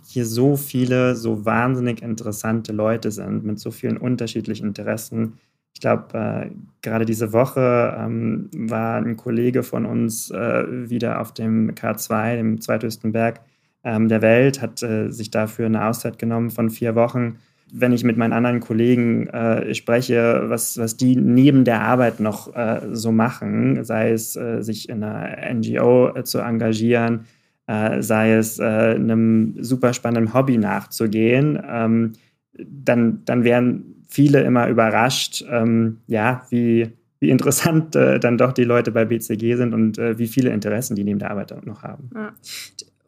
hier 0.04 0.26
so 0.26 0.56
viele, 0.56 1.16
so 1.16 1.44
wahnsinnig 1.44 2.02
interessante 2.02 2.72
Leute 2.72 3.10
sind 3.10 3.44
mit 3.44 3.58
so 3.58 3.70
vielen 3.70 3.96
unterschiedlichen 3.96 4.68
Interessen. 4.68 5.34
Ich 5.74 5.80
glaube, 5.80 6.18
äh, 6.18 6.50
gerade 6.82 7.04
diese 7.04 7.32
Woche 7.32 7.96
ähm, 7.98 8.50
war 8.52 8.96
ein 8.96 9.16
Kollege 9.16 9.62
von 9.62 9.86
uns 9.86 10.30
äh, 10.30 10.90
wieder 10.90 11.20
auf 11.20 11.32
dem 11.32 11.74
K2, 11.74 12.36
dem 12.36 12.60
zweithöchsten 12.60 13.12
Berg 13.12 13.40
ähm, 13.84 14.08
der 14.08 14.22
Welt, 14.22 14.60
hat 14.60 14.82
äh, 14.82 15.10
sich 15.10 15.30
dafür 15.30 15.66
eine 15.66 15.86
Auszeit 15.86 16.18
genommen 16.18 16.50
von 16.50 16.68
vier 16.70 16.94
Wochen 16.94 17.38
wenn 17.72 17.92
ich 17.92 18.04
mit 18.04 18.16
meinen 18.16 18.32
anderen 18.32 18.60
Kollegen 18.60 19.26
äh, 19.28 19.74
spreche, 19.74 20.44
was, 20.46 20.78
was 20.78 20.96
die 20.96 21.16
neben 21.16 21.64
der 21.64 21.82
Arbeit 21.82 22.20
noch 22.20 22.54
äh, 22.54 22.80
so 22.92 23.12
machen, 23.12 23.84
sei 23.84 24.12
es 24.12 24.36
äh, 24.36 24.62
sich 24.62 24.88
in 24.88 25.02
einer 25.02 25.54
NGO 25.54 26.14
äh, 26.14 26.24
zu 26.24 26.38
engagieren, 26.38 27.26
äh, 27.66 28.00
sei 28.00 28.32
es 28.34 28.58
äh, 28.58 28.64
einem 28.64 29.54
super 29.62 29.92
spannenden 29.92 30.32
Hobby 30.34 30.56
nachzugehen, 30.56 31.62
ähm, 31.68 32.12
dann, 32.54 33.22
dann 33.24 33.44
wären 33.44 34.04
viele 34.08 34.42
immer 34.42 34.68
überrascht, 34.68 35.44
ähm, 35.50 35.98
ja, 36.06 36.46
wie, 36.50 36.90
wie 37.20 37.30
interessant 37.30 37.94
dann 37.94 38.38
doch 38.38 38.52
die 38.52 38.64
Leute 38.64 38.90
bei 38.90 39.04
BCG 39.04 39.56
sind 39.56 39.74
und 39.74 39.98
wie 39.98 40.28
viele 40.28 40.50
Interessen 40.50 40.94
die 40.94 41.02
neben 41.02 41.18
der 41.18 41.32
Arbeit 41.32 41.54
noch 41.66 41.82
haben. 41.82 42.10
Ja. 42.14 42.32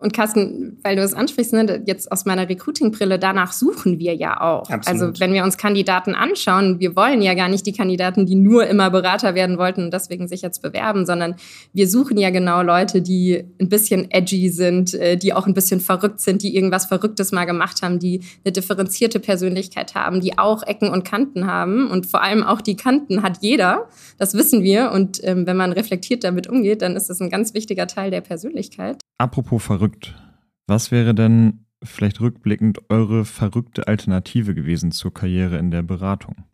Und 0.01 0.15
Carsten, 0.15 0.79
weil 0.83 0.97
du 0.97 1.03
es 1.03 1.13
ansprichst, 1.13 1.53
ne, 1.53 1.83
jetzt 1.87 2.11
aus 2.11 2.25
meiner 2.25 2.49
Recruiting-Brille, 2.49 3.19
danach 3.19 3.53
suchen 3.53 3.99
wir 3.99 4.15
ja 4.15 4.41
auch. 4.41 4.71
Absolut. 4.71 4.87
Also 4.87 5.21
wenn 5.21 5.35
wir 5.35 5.45
uns 5.45 5.59
Kandidaten 5.59 6.15
anschauen, 6.15 6.81
wir 6.81 6.97
wollen 6.97 7.21
ja 7.21 7.35
gar 7.35 7.49
nicht 7.49 7.67
die 7.67 7.73
Kandidaten, 7.73 8.25
die 8.25 8.35
nur 8.35 8.67
immer 8.67 8.91
Berater 8.91 9.35
werden 9.35 9.59
wollten 9.59 9.85
und 9.85 9.93
deswegen 9.93 10.27
sich 10.27 10.41
jetzt 10.41 10.63
bewerben, 10.63 11.05
sondern 11.05 11.35
wir 11.75 11.87
suchen 11.87 12.17
ja 12.17 12.31
genau 12.31 12.63
Leute, 12.63 13.03
die 13.03 13.45
ein 13.61 13.69
bisschen 13.69 14.11
edgy 14.11 14.49
sind, 14.49 14.95
äh, 14.95 15.19
die 15.19 15.35
auch 15.35 15.47
ein 15.47 15.53
bisschen 15.53 15.81
verrückt 15.81 16.21
sind, 16.21 16.43
die 16.43 16.57
irgendwas 16.57 16.87
Verrücktes 16.87 17.31
mal 17.31 17.45
gemacht 17.45 17.83
haben, 17.83 17.99
die 17.99 18.23
eine 18.43 18.53
differenzierte 18.53 19.21
Persönlichkeit 19.21 19.95
haben, 19.95 20.23
die 20.23 20.39
auch 20.39 20.63
Ecken 20.63 20.89
und 20.89 21.05
Kanten 21.05 21.47
haben. 21.47 21.91
Und 21.91 22.07
vor 22.07 22.23
allem 22.23 22.43
auch 22.43 22.63
die 22.63 22.77
Kanten 22.77 23.23
hat 23.23 23.39
jeder, 23.43 23.89
das 24.17 24.33
wissen 24.33 24.63
wir. 24.63 24.93
Und 24.93 25.21
ähm, 25.25 25.47
wenn 25.47 25.59
man 25.59 25.73
reflektiert 25.73 26.25
damit 26.25 26.49
umgeht, 26.49 26.81
dann 26.81 26.97
ist 26.97 27.11
das 27.11 27.21
ein 27.21 27.29
ganz 27.29 27.53
wichtiger 27.53 27.87
Teil 27.87 28.11
der 28.11 28.23
Persönlichkeit. 28.23 28.97
Apropos 29.19 29.63
verrückt, 29.63 29.90
was 30.67 30.91
wäre 30.91 31.15
denn 31.15 31.67
vielleicht 31.83 32.21
rückblickend 32.21 32.91
eure 32.91 33.25
verrückte 33.25 33.89
Alternative 33.89 34.55
gewesen 34.55 34.93
zur 34.93 35.13
Karriere 35.13 35.59
in 35.59 35.71
der 35.71 35.83
Beratung? 35.83 36.45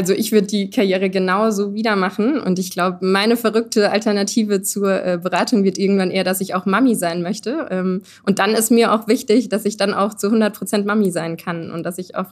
Also 0.00 0.14
ich 0.14 0.32
würde 0.32 0.46
die 0.46 0.70
Karriere 0.70 1.10
genauso 1.10 1.74
wieder 1.74 1.94
machen 1.94 2.40
und 2.40 2.58
ich 2.58 2.70
glaube, 2.70 3.04
meine 3.04 3.36
verrückte 3.36 3.90
Alternative 3.90 4.62
zur 4.62 5.04
äh, 5.04 5.18
Beratung 5.22 5.62
wird 5.62 5.76
irgendwann 5.76 6.10
eher, 6.10 6.24
dass 6.24 6.40
ich 6.40 6.54
auch 6.54 6.64
Mami 6.64 6.94
sein 6.94 7.20
möchte. 7.20 7.66
Ähm, 7.70 8.00
und 8.24 8.38
dann 8.38 8.52
ist 8.52 8.70
mir 8.70 8.94
auch 8.94 9.08
wichtig, 9.08 9.50
dass 9.50 9.66
ich 9.66 9.76
dann 9.76 9.92
auch 9.92 10.14
zu 10.14 10.28
100 10.28 10.56
Prozent 10.56 10.86
Mami 10.86 11.10
sein 11.10 11.36
kann 11.36 11.70
und 11.70 11.82
dass 11.82 11.98
ich 11.98 12.14
auch 12.14 12.28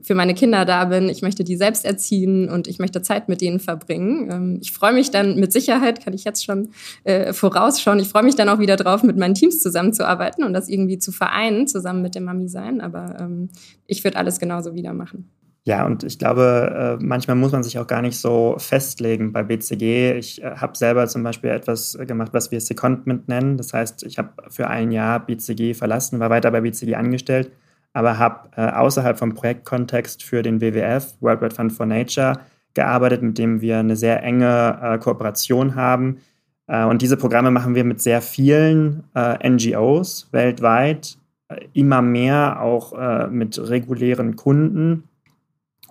für 0.00 0.14
meine 0.14 0.34
Kinder 0.34 0.64
da 0.64 0.84
bin. 0.84 1.08
Ich 1.08 1.22
möchte 1.22 1.42
die 1.42 1.56
selbst 1.56 1.84
erziehen 1.84 2.48
und 2.48 2.68
ich 2.68 2.78
möchte 2.78 3.02
Zeit 3.02 3.28
mit 3.28 3.40
denen 3.40 3.58
verbringen. 3.58 4.30
Ähm, 4.30 4.58
ich 4.62 4.70
freue 4.70 4.92
mich 4.92 5.10
dann 5.10 5.34
mit 5.40 5.52
Sicherheit, 5.52 6.04
kann 6.04 6.14
ich 6.14 6.22
jetzt 6.22 6.44
schon 6.44 6.68
äh, 7.02 7.32
vorausschauen, 7.32 7.98
ich 7.98 8.06
freue 8.06 8.22
mich 8.22 8.36
dann 8.36 8.48
auch 8.48 8.60
wieder 8.60 8.76
drauf, 8.76 9.02
mit 9.02 9.16
meinen 9.16 9.34
Teams 9.34 9.60
zusammenzuarbeiten 9.60 10.44
und 10.44 10.52
das 10.52 10.68
irgendwie 10.68 11.00
zu 11.00 11.10
vereinen, 11.10 11.66
zusammen 11.66 12.00
mit 12.00 12.14
dem 12.14 12.22
Mami 12.22 12.46
sein. 12.46 12.80
Aber 12.80 13.16
ähm, 13.18 13.48
ich 13.88 14.04
würde 14.04 14.18
alles 14.18 14.38
genauso 14.38 14.76
wieder 14.76 14.92
machen. 14.92 15.28
Ja, 15.64 15.86
und 15.86 16.02
ich 16.02 16.18
glaube, 16.18 16.98
äh, 17.00 17.04
manchmal 17.04 17.36
muss 17.36 17.52
man 17.52 17.62
sich 17.62 17.78
auch 17.78 17.86
gar 17.86 18.02
nicht 18.02 18.18
so 18.18 18.56
festlegen 18.58 19.32
bei 19.32 19.44
BCG. 19.44 20.18
Ich 20.18 20.42
äh, 20.42 20.56
habe 20.56 20.76
selber 20.76 21.06
zum 21.06 21.22
Beispiel 21.22 21.50
etwas 21.50 21.96
gemacht, 22.04 22.32
was 22.34 22.50
wir 22.50 22.60
Secondment 22.60 23.28
nennen. 23.28 23.56
Das 23.58 23.72
heißt, 23.72 24.02
ich 24.02 24.18
habe 24.18 24.30
für 24.48 24.66
ein 24.66 24.90
Jahr 24.90 25.24
BCG 25.24 25.74
verlassen, 25.74 26.18
war 26.18 26.30
weiter 26.30 26.50
bei 26.50 26.62
BCG 26.62 26.96
angestellt, 26.96 27.52
aber 27.92 28.18
habe 28.18 28.48
äh, 28.56 28.72
außerhalb 28.72 29.16
vom 29.16 29.34
Projektkontext 29.34 30.24
für 30.24 30.42
den 30.42 30.60
WWF, 30.60 31.14
World 31.20 31.40
Wide 31.42 31.54
Fund 31.54 31.72
for 31.72 31.86
Nature, 31.86 32.40
gearbeitet, 32.74 33.22
mit 33.22 33.38
dem 33.38 33.60
wir 33.60 33.78
eine 33.78 33.96
sehr 33.96 34.22
enge 34.22 34.98
Kooperation 35.02 35.74
haben. 35.74 36.20
Und 36.66 37.02
diese 37.02 37.18
Programme 37.18 37.50
machen 37.50 37.74
wir 37.74 37.84
mit 37.84 38.00
sehr 38.00 38.22
vielen 38.22 39.04
NGOs 39.14 40.28
weltweit, 40.32 41.18
immer 41.74 42.00
mehr 42.00 42.62
auch 42.62 43.28
mit 43.28 43.58
regulären 43.58 44.36
Kunden 44.36 45.04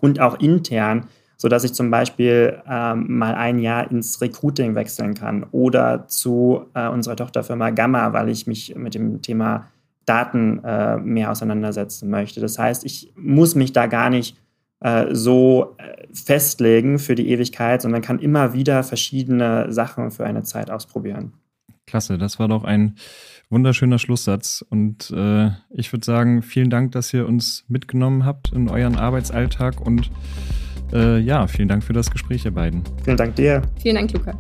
und 0.02 0.20
auch 0.20 0.40
intern, 0.40 1.08
sodass 1.38 1.64
ich 1.64 1.74
zum 1.74 1.90
Beispiel 1.90 2.62
ähm, 2.70 3.18
mal 3.18 3.34
ein 3.34 3.60
Jahr 3.60 3.90
ins 3.90 4.22
Recruiting 4.22 4.76
wechseln 4.76 5.14
kann 5.14 5.46
oder 5.52 6.08
zu 6.08 6.66
äh, 6.74 6.88
unserer 6.88 7.16
Tochterfirma 7.16 7.70
Gamma, 7.70 8.14
weil 8.14 8.30
ich 8.30 8.46
mich 8.46 8.76
mit 8.76 8.94
dem 8.94 9.22
Thema 9.22 9.68
Daten 10.06 10.64
äh, 10.64 10.98
mehr 10.98 11.32
auseinandersetzen 11.32 12.10
möchte. 12.10 12.42
Das 12.42 12.60
heißt, 12.60 12.86
ich 12.86 13.14
muss 13.16 13.56
mich 13.56 13.72
da 13.72 13.86
gar 13.88 14.10
nicht 14.10 14.38
äh, 14.82 15.14
so 15.14 15.76
äh, 15.78 16.08
festlegen 16.14 17.00
für 17.00 17.16
die 17.16 17.30
Ewigkeit, 17.30 17.82
sondern 17.82 18.02
kann 18.02 18.20
immer 18.20 18.54
wieder 18.54 18.84
verschiedene 18.84 19.72
Sachen 19.72 20.12
für 20.12 20.26
eine 20.26 20.44
Zeit 20.44 20.72
ausprobieren. 20.72 21.34
Klasse, 21.92 22.18
das 22.18 22.40
war 22.40 22.48
doch 22.48 22.64
ein 22.64 22.96
wunderschöner 23.50 24.00
Schlusssatz. 24.00 24.64
Und 24.70 25.12
äh, 25.12 25.50
ich 25.72 25.92
würde 25.92 26.06
sagen, 26.06 26.42
vielen 26.42 26.70
Dank, 26.70 26.94
dass 26.94 27.14
ihr 27.14 27.28
uns 27.28 27.66
mitgenommen 27.68 28.24
habt 28.24 28.54
in 28.54 28.70
euren 28.70 28.96
Arbeitsalltag 28.96 29.82
und 29.82 30.10
äh, 30.94 31.20
ja, 31.20 31.48
vielen 31.48 31.68
Dank 31.68 31.84
für 31.84 31.92
das 31.92 32.10
Gespräch, 32.10 32.46
ihr 32.46 32.52
beiden. 32.52 32.84
Vielen 33.04 33.18
Dank 33.18 33.36
dir. 33.36 33.62
Vielen 33.82 33.96
Dank, 33.96 34.14
Luca. 34.14 34.34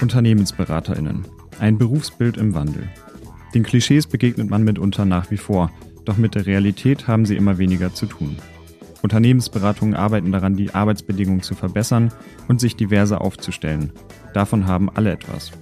Unternehmensberaterinnen. 0.00 1.26
Ein 1.58 1.78
Berufsbild 1.78 2.36
im 2.36 2.54
Wandel. 2.54 2.88
Den 3.54 3.64
Klischees 3.64 4.06
begegnet 4.06 4.48
man 4.48 4.62
mitunter 4.62 5.04
nach 5.04 5.32
wie 5.32 5.36
vor, 5.36 5.72
doch 6.04 6.16
mit 6.16 6.36
der 6.36 6.46
Realität 6.46 7.08
haben 7.08 7.26
sie 7.26 7.34
immer 7.34 7.58
weniger 7.58 7.92
zu 7.92 8.06
tun. 8.06 8.36
Unternehmensberatungen 9.04 9.94
arbeiten 9.94 10.32
daran, 10.32 10.56
die 10.56 10.74
Arbeitsbedingungen 10.74 11.42
zu 11.42 11.54
verbessern 11.54 12.10
und 12.48 12.58
sich 12.58 12.74
diverser 12.74 13.20
aufzustellen. 13.20 13.92
Davon 14.32 14.66
haben 14.66 14.88
alle 14.88 15.12
etwas. 15.12 15.52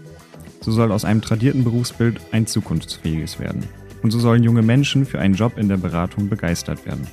So 0.60 0.70
soll 0.70 0.92
aus 0.92 1.04
einem 1.04 1.22
tradierten 1.22 1.64
Berufsbild 1.64 2.20
ein 2.30 2.46
zukunftsfähiges 2.46 3.40
werden. 3.40 3.64
Und 4.00 4.12
so 4.12 4.20
sollen 4.20 4.44
junge 4.44 4.62
Menschen 4.62 5.04
für 5.04 5.18
einen 5.18 5.34
Job 5.34 5.58
in 5.58 5.68
der 5.68 5.76
Beratung 5.76 6.28
begeistert 6.28 6.86
werden. 6.86 7.04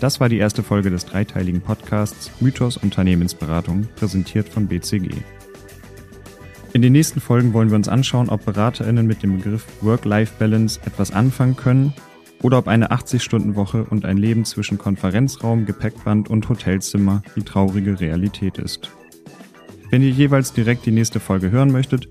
Das 0.00 0.20
war 0.20 0.30
die 0.30 0.38
erste 0.38 0.62
Folge 0.62 0.88
des 0.88 1.04
dreiteiligen 1.04 1.60
Podcasts 1.60 2.30
Mythos 2.40 2.78
Unternehmensberatung, 2.78 3.88
präsentiert 3.96 4.48
von 4.48 4.68
BCG. 4.68 5.10
In 6.72 6.80
den 6.80 6.92
nächsten 6.92 7.20
Folgen 7.20 7.52
wollen 7.52 7.68
wir 7.68 7.76
uns 7.76 7.88
anschauen, 7.88 8.30
ob 8.30 8.46
BeraterInnen 8.46 9.06
mit 9.06 9.22
dem 9.22 9.36
Begriff 9.36 9.66
Work-Life-Balance 9.82 10.80
etwas 10.86 11.10
anfangen 11.10 11.56
können 11.56 11.92
oder 12.42 12.58
ob 12.58 12.68
eine 12.68 12.90
80-Stunden-Woche 12.90 13.84
und 13.84 14.04
ein 14.04 14.16
Leben 14.16 14.44
zwischen 14.44 14.78
Konferenzraum, 14.78 15.66
Gepäckband 15.66 16.28
und 16.28 16.48
Hotelzimmer 16.48 17.22
die 17.36 17.42
traurige 17.42 18.00
Realität 18.00 18.58
ist. 18.58 18.90
Wenn 19.90 20.02
ihr 20.02 20.10
jeweils 20.10 20.52
direkt 20.52 20.86
die 20.86 20.92
nächste 20.92 21.20
Folge 21.20 21.50
hören 21.50 21.72
möchtet, 21.72 22.08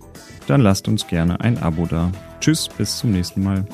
dann 0.47 0.61
lasst 0.61 0.87
uns 0.87 1.07
gerne 1.07 1.39
ein 1.41 1.57
Abo 1.57 1.85
da. 1.85 2.11
Tschüss, 2.41 2.67
bis 2.67 2.97
zum 2.97 3.11
nächsten 3.11 3.43
Mal. 3.43 3.65